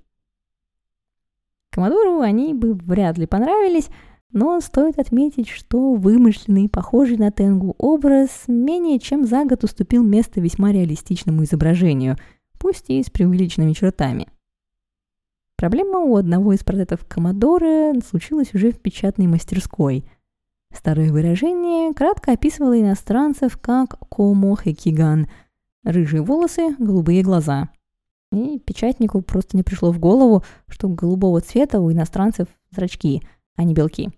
Комодору 1.71 2.21
они 2.21 2.53
бы 2.53 2.75
вряд 2.75 3.17
ли 3.17 3.25
понравились, 3.25 3.89
но 4.31 4.61
стоит 4.61 4.99
отметить, 4.99 5.49
что 5.49 5.95
вымышленный, 5.95 6.69
похожий 6.69 7.17
на 7.17 7.31
Тенгу 7.31 7.77
образ 7.79 8.43
менее 8.47 8.99
чем 8.99 9.25
за 9.25 9.47
год 9.47 9.65
уступил 9.65 10.05
место 10.05 10.43
весьма 10.43 10.71
реалистичному 10.71 11.45
изображению, 11.45 12.19
пусть 12.59 12.91
и 12.91 13.03
с 13.03 13.09
преувеличенными 13.09 13.73
чертами. 13.73 14.29
Проблема 15.65 16.01
у 16.01 16.17
одного 16.17 16.53
из 16.53 16.63
портретов 16.63 17.07
Комодора 17.09 17.95
случилась 18.07 18.53
уже 18.53 18.71
в 18.71 18.81
печатной 18.81 19.29
мастерской. 19.29 20.05
Старое 20.71 21.11
выражение 21.11 21.95
кратко 21.95 22.33
описывало 22.33 22.79
иностранцев 22.79 23.57
как 23.57 23.99
«комо 24.11 24.59
хекиган»– 24.63 25.27
рыжие 25.83 26.21
волосы, 26.21 26.77
голубые 26.79 27.23
глаза– 27.23 27.71
и 28.33 28.59
печатнику 28.59 29.23
просто 29.23 29.57
не 29.57 29.63
пришло 29.63 29.91
в 29.91 29.99
голову, 29.99 30.45
что 30.69 30.87
голубого 30.87 31.41
цвета 31.41 31.81
у 31.81 31.91
иностранцев 31.91 32.47
зрачки, 32.71 33.23
а 33.57 33.65
не 33.65 33.73
белки. 33.73 34.11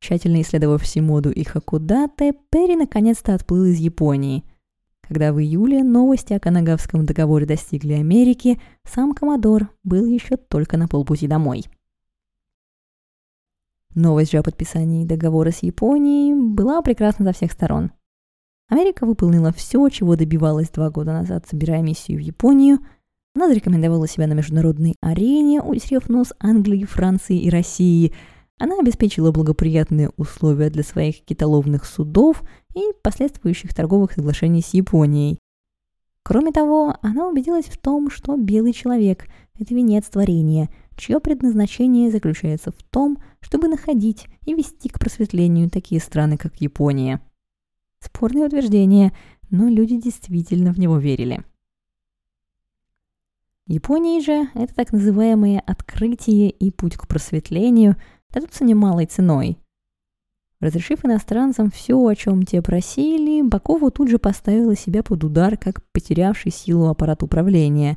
Тщательно 0.00 0.40
исследовав 0.40 0.86
Симоду 0.86 1.30
и 1.30 1.44
Хакудате, 1.44 2.32
Перри 2.48 2.76
наконец-то 2.76 3.34
отплыл 3.34 3.66
из 3.66 3.76
Японии. 3.76 4.44
Когда 5.08 5.32
в 5.32 5.40
июле 5.40 5.82
новости 5.82 6.34
о 6.34 6.40
Канагавском 6.40 7.06
договоре 7.06 7.46
достигли 7.46 7.94
Америки, 7.94 8.60
сам 8.84 9.14
Комодор 9.14 9.70
был 9.82 10.04
еще 10.04 10.36
только 10.36 10.76
на 10.76 10.86
полпути 10.86 11.26
домой. 11.26 11.64
Новость 13.94 14.32
же 14.32 14.38
о 14.38 14.42
подписании 14.42 15.06
договора 15.06 15.50
с 15.50 15.62
Японией 15.62 16.34
была 16.34 16.82
прекрасна 16.82 17.24
со 17.24 17.32
всех 17.32 17.52
сторон. 17.52 17.90
Америка 18.68 19.06
выполнила 19.06 19.50
все, 19.50 19.88
чего 19.88 20.14
добивалась 20.14 20.68
два 20.68 20.90
года 20.90 21.12
назад, 21.12 21.46
собирая 21.48 21.80
миссию 21.80 22.18
в 22.18 22.20
Японию. 22.20 22.78
Она 23.34 23.48
зарекомендовала 23.48 24.06
себя 24.06 24.26
на 24.26 24.34
международной 24.34 24.94
арене, 25.00 25.62
утерев 25.62 26.10
нос 26.10 26.34
Англии, 26.38 26.84
Франции 26.84 27.40
и 27.40 27.48
России– 27.48 28.12
она 28.58 28.78
обеспечила 28.78 29.30
благоприятные 29.30 30.10
условия 30.16 30.68
для 30.68 30.82
своих 30.82 31.24
китоловных 31.24 31.84
судов 31.84 32.42
и 32.74 32.80
последствующих 33.02 33.72
торговых 33.72 34.12
соглашений 34.12 34.62
с 34.62 34.74
Японией. 34.74 35.38
Кроме 36.24 36.52
того, 36.52 36.96
она 37.00 37.28
убедилась 37.28 37.66
в 37.66 37.78
том, 37.78 38.10
что 38.10 38.36
белый 38.36 38.72
человек– 38.72 39.28
это 39.58 39.74
венец 39.74 40.06
творения, 40.06 40.68
чье 40.96 41.20
предназначение 41.20 42.10
заключается 42.10 42.70
в 42.72 42.82
том, 42.82 43.18
чтобы 43.40 43.68
находить 43.68 44.26
и 44.44 44.54
вести 44.54 44.88
к 44.88 44.98
просветлению 44.98 45.70
такие 45.70 46.00
страны, 46.00 46.36
как 46.36 46.60
Япония. 46.60 47.22
Спорное 48.00 48.46
утверждение, 48.46 49.12
но 49.50 49.68
люди 49.68 49.96
действительно 49.96 50.72
в 50.72 50.78
него 50.78 50.98
верили. 50.98 51.44
Японии 53.66 54.20
же 54.20 54.48
это 54.54 54.74
так 54.74 54.92
называемое 54.92 55.60
открытие 55.60 56.50
и 56.50 56.70
путь 56.70 56.96
к 56.96 57.06
просветлению– 57.06 57.96
дадутся 58.32 58.64
немалой 58.64 59.06
ценой. 59.06 59.58
Разрешив 60.60 61.04
иностранцам 61.04 61.70
все, 61.70 62.04
о 62.04 62.14
чем 62.16 62.42
те 62.42 62.60
просили, 62.62 63.42
Бакова 63.42 63.92
тут 63.92 64.08
же 64.08 64.18
поставила 64.18 64.74
себя 64.74 65.04
под 65.04 65.22
удар, 65.22 65.56
как 65.56 65.82
потерявший 65.92 66.50
силу 66.50 66.88
аппарат 66.88 67.22
управления. 67.22 67.96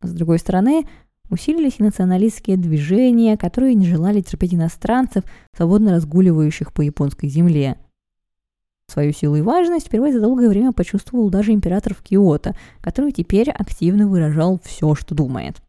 С 0.00 0.10
другой 0.12 0.38
стороны, 0.38 0.86
усилились 1.28 1.76
и 1.78 1.82
националистские 1.82 2.56
движения, 2.56 3.36
которые 3.36 3.74
не 3.74 3.86
желали 3.86 4.22
терпеть 4.22 4.54
иностранцев, 4.54 5.24
свободно 5.54 5.92
разгуливающих 5.92 6.72
по 6.72 6.80
японской 6.80 7.28
земле. 7.28 7.76
Свою 8.86 9.12
силу 9.12 9.36
и 9.36 9.42
важность 9.42 9.86
впервые 9.86 10.12
за 10.12 10.20
долгое 10.20 10.48
время 10.48 10.72
почувствовал 10.72 11.30
даже 11.30 11.52
император 11.52 11.94
в 11.94 12.02
Киото, 12.02 12.54
который 12.80 13.12
теперь 13.12 13.50
активно 13.50 14.08
выражал 14.08 14.60
все, 14.62 14.94
что 14.94 15.14
думает. 15.14 15.62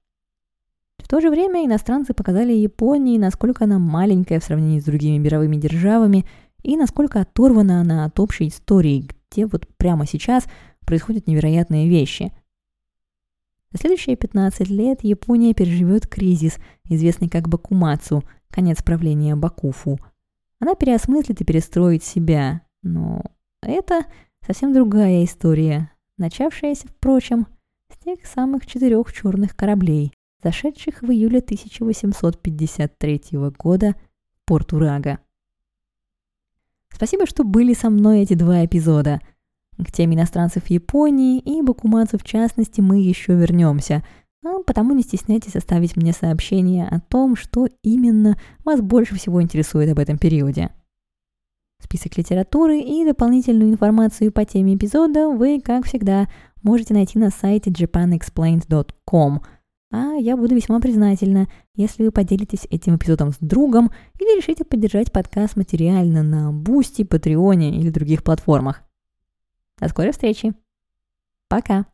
В 1.06 1.08
то 1.08 1.22
же 1.22 1.30
время 1.30 1.63
иностранцы 1.63 2.15
показали 2.15 2.52
Японии, 2.52 3.20
насколько 3.20 3.65
она 3.65 3.78
маленькая 3.78 4.39
в 4.39 4.44
сравнении 4.44 4.80
с 4.80 4.86
другими 4.86 5.20
мировыми 5.20 5.56
державами 5.56 6.26
и 6.63 6.76
насколько 6.76 7.22
оторвана 7.22 7.80
она 7.80 8.06
от 8.06 8.20
общей 8.20 8.48
истории, 8.48 9.08
где 9.30 9.46
вот 9.46 9.68
прямо 9.78 10.08
сейчас 10.08 10.46
происходят 10.84 11.28
невероятные 11.28 11.88
вещи. 11.88 12.34
За 13.72 13.78
следующие 13.78 14.15
15 14.15 14.68
лет 14.72 15.04
Япония 15.04 15.54
переживет 15.54 16.08
кризис, 16.08 16.58
известный 16.86 17.30
как 17.30 17.50
Бакумацу, 17.50 18.24
конец 18.50 18.82
правления 18.82 19.36
Бакуфу. 19.36 20.00
Она 20.60 20.74
переосмыслит 20.74 21.39
и 21.39 21.46
перестроит 21.46 22.04
себя, 22.04 22.63
но 22.82 23.22
это 23.62 24.06
совсем 24.44 24.74
другая 24.74 25.24
история, 25.24 25.91
начавшаяся, 26.18 26.88
впрочем, 26.88 27.46
с 27.94 28.04
тех 28.04 28.26
самых 28.26 28.65
четырех 28.65 29.13
черных 29.13 29.56
кораблей, 29.56 30.12
зашедших 30.43 31.02
в 31.02 31.12
июле 31.12 31.39
1853 31.39 33.21
года 33.58 33.95
в 34.34 34.45
порт 34.45 34.74
Урага. 34.74 35.19
Спасибо, 36.93 37.26
что 37.26 37.43
были 37.43 37.74
со 37.74 37.89
мной 37.89 38.21
эти 38.21 38.36
два 38.36 38.63
эпизода. 38.65 39.19
К 39.78 39.91
теме 39.91 40.15
иностранцев 40.15 40.67
Японии 40.67 41.39
и 41.39 41.62
Бакумацу 41.62 42.17
в 42.17 42.24
частности 42.24 42.80
мы 42.80 43.02
еще 43.02 43.34
вернемся, 43.34 44.06
а 44.45 44.62
потому 44.65 44.93
не 44.93 45.04
стесняйтесь 45.04 45.56
оставить 45.56 45.98
мне 45.98 46.13
сообщение 46.13 46.88
о 46.88 47.02
том, 47.02 47.36
что 47.36 47.67
именно 47.82 48.39
вас 48.63 48.80
больше 48.80 49.15
всего 49.15 49.41
интересует 49.41 49.91
об 49.91 50.00
этом 50.00 50.17
периоде. 50.17 50.71
Список 51.84 52.17
литературы 52.17 52.80
и 52.80 53.04
дополнительную 53.04 53.71
информацию 53.71 54.32
по 54.32 54.45
теме 54.45 54.76
эпизода 54.76 55.28
вы, 55.28 55.60
как 55.60 55.86
всегда, 55.86 56.30
можете 56.63 56.93
найти 56.93 57.19
на 57.19 57.30
сайте 57.30 57.69
japanexplained.com– 57.71 59.41
а 59.95 60.15
я 60.15 60.36
буду 60.36 60.55
весьма 60.55 60.81
признательна, 60.81 61.47
если 61.73 62.03
вы 62.03 62.12
поделитесь 62.12 62.67
этим 62.69 62.97
эпизодом 62.97 63.31
с 63.31 63.38
другом 63.39 63.91
или 64.19 64.38
решите 64.38 64.65
поддержать 64.65 65.13
подкаст 65.13 65.55
материально 65.55 66.21
на 66.21 66.51
Бусти, 66.51 67.05
Патреоне 67.05 67.79
или 67.79 67.89
других 67.89 68.21
платформах. 68.21 68.84
До 69.79 69.88
скорой 69.88 70.12
встречи. 70.12 70.53
Пока. 71.47 71.86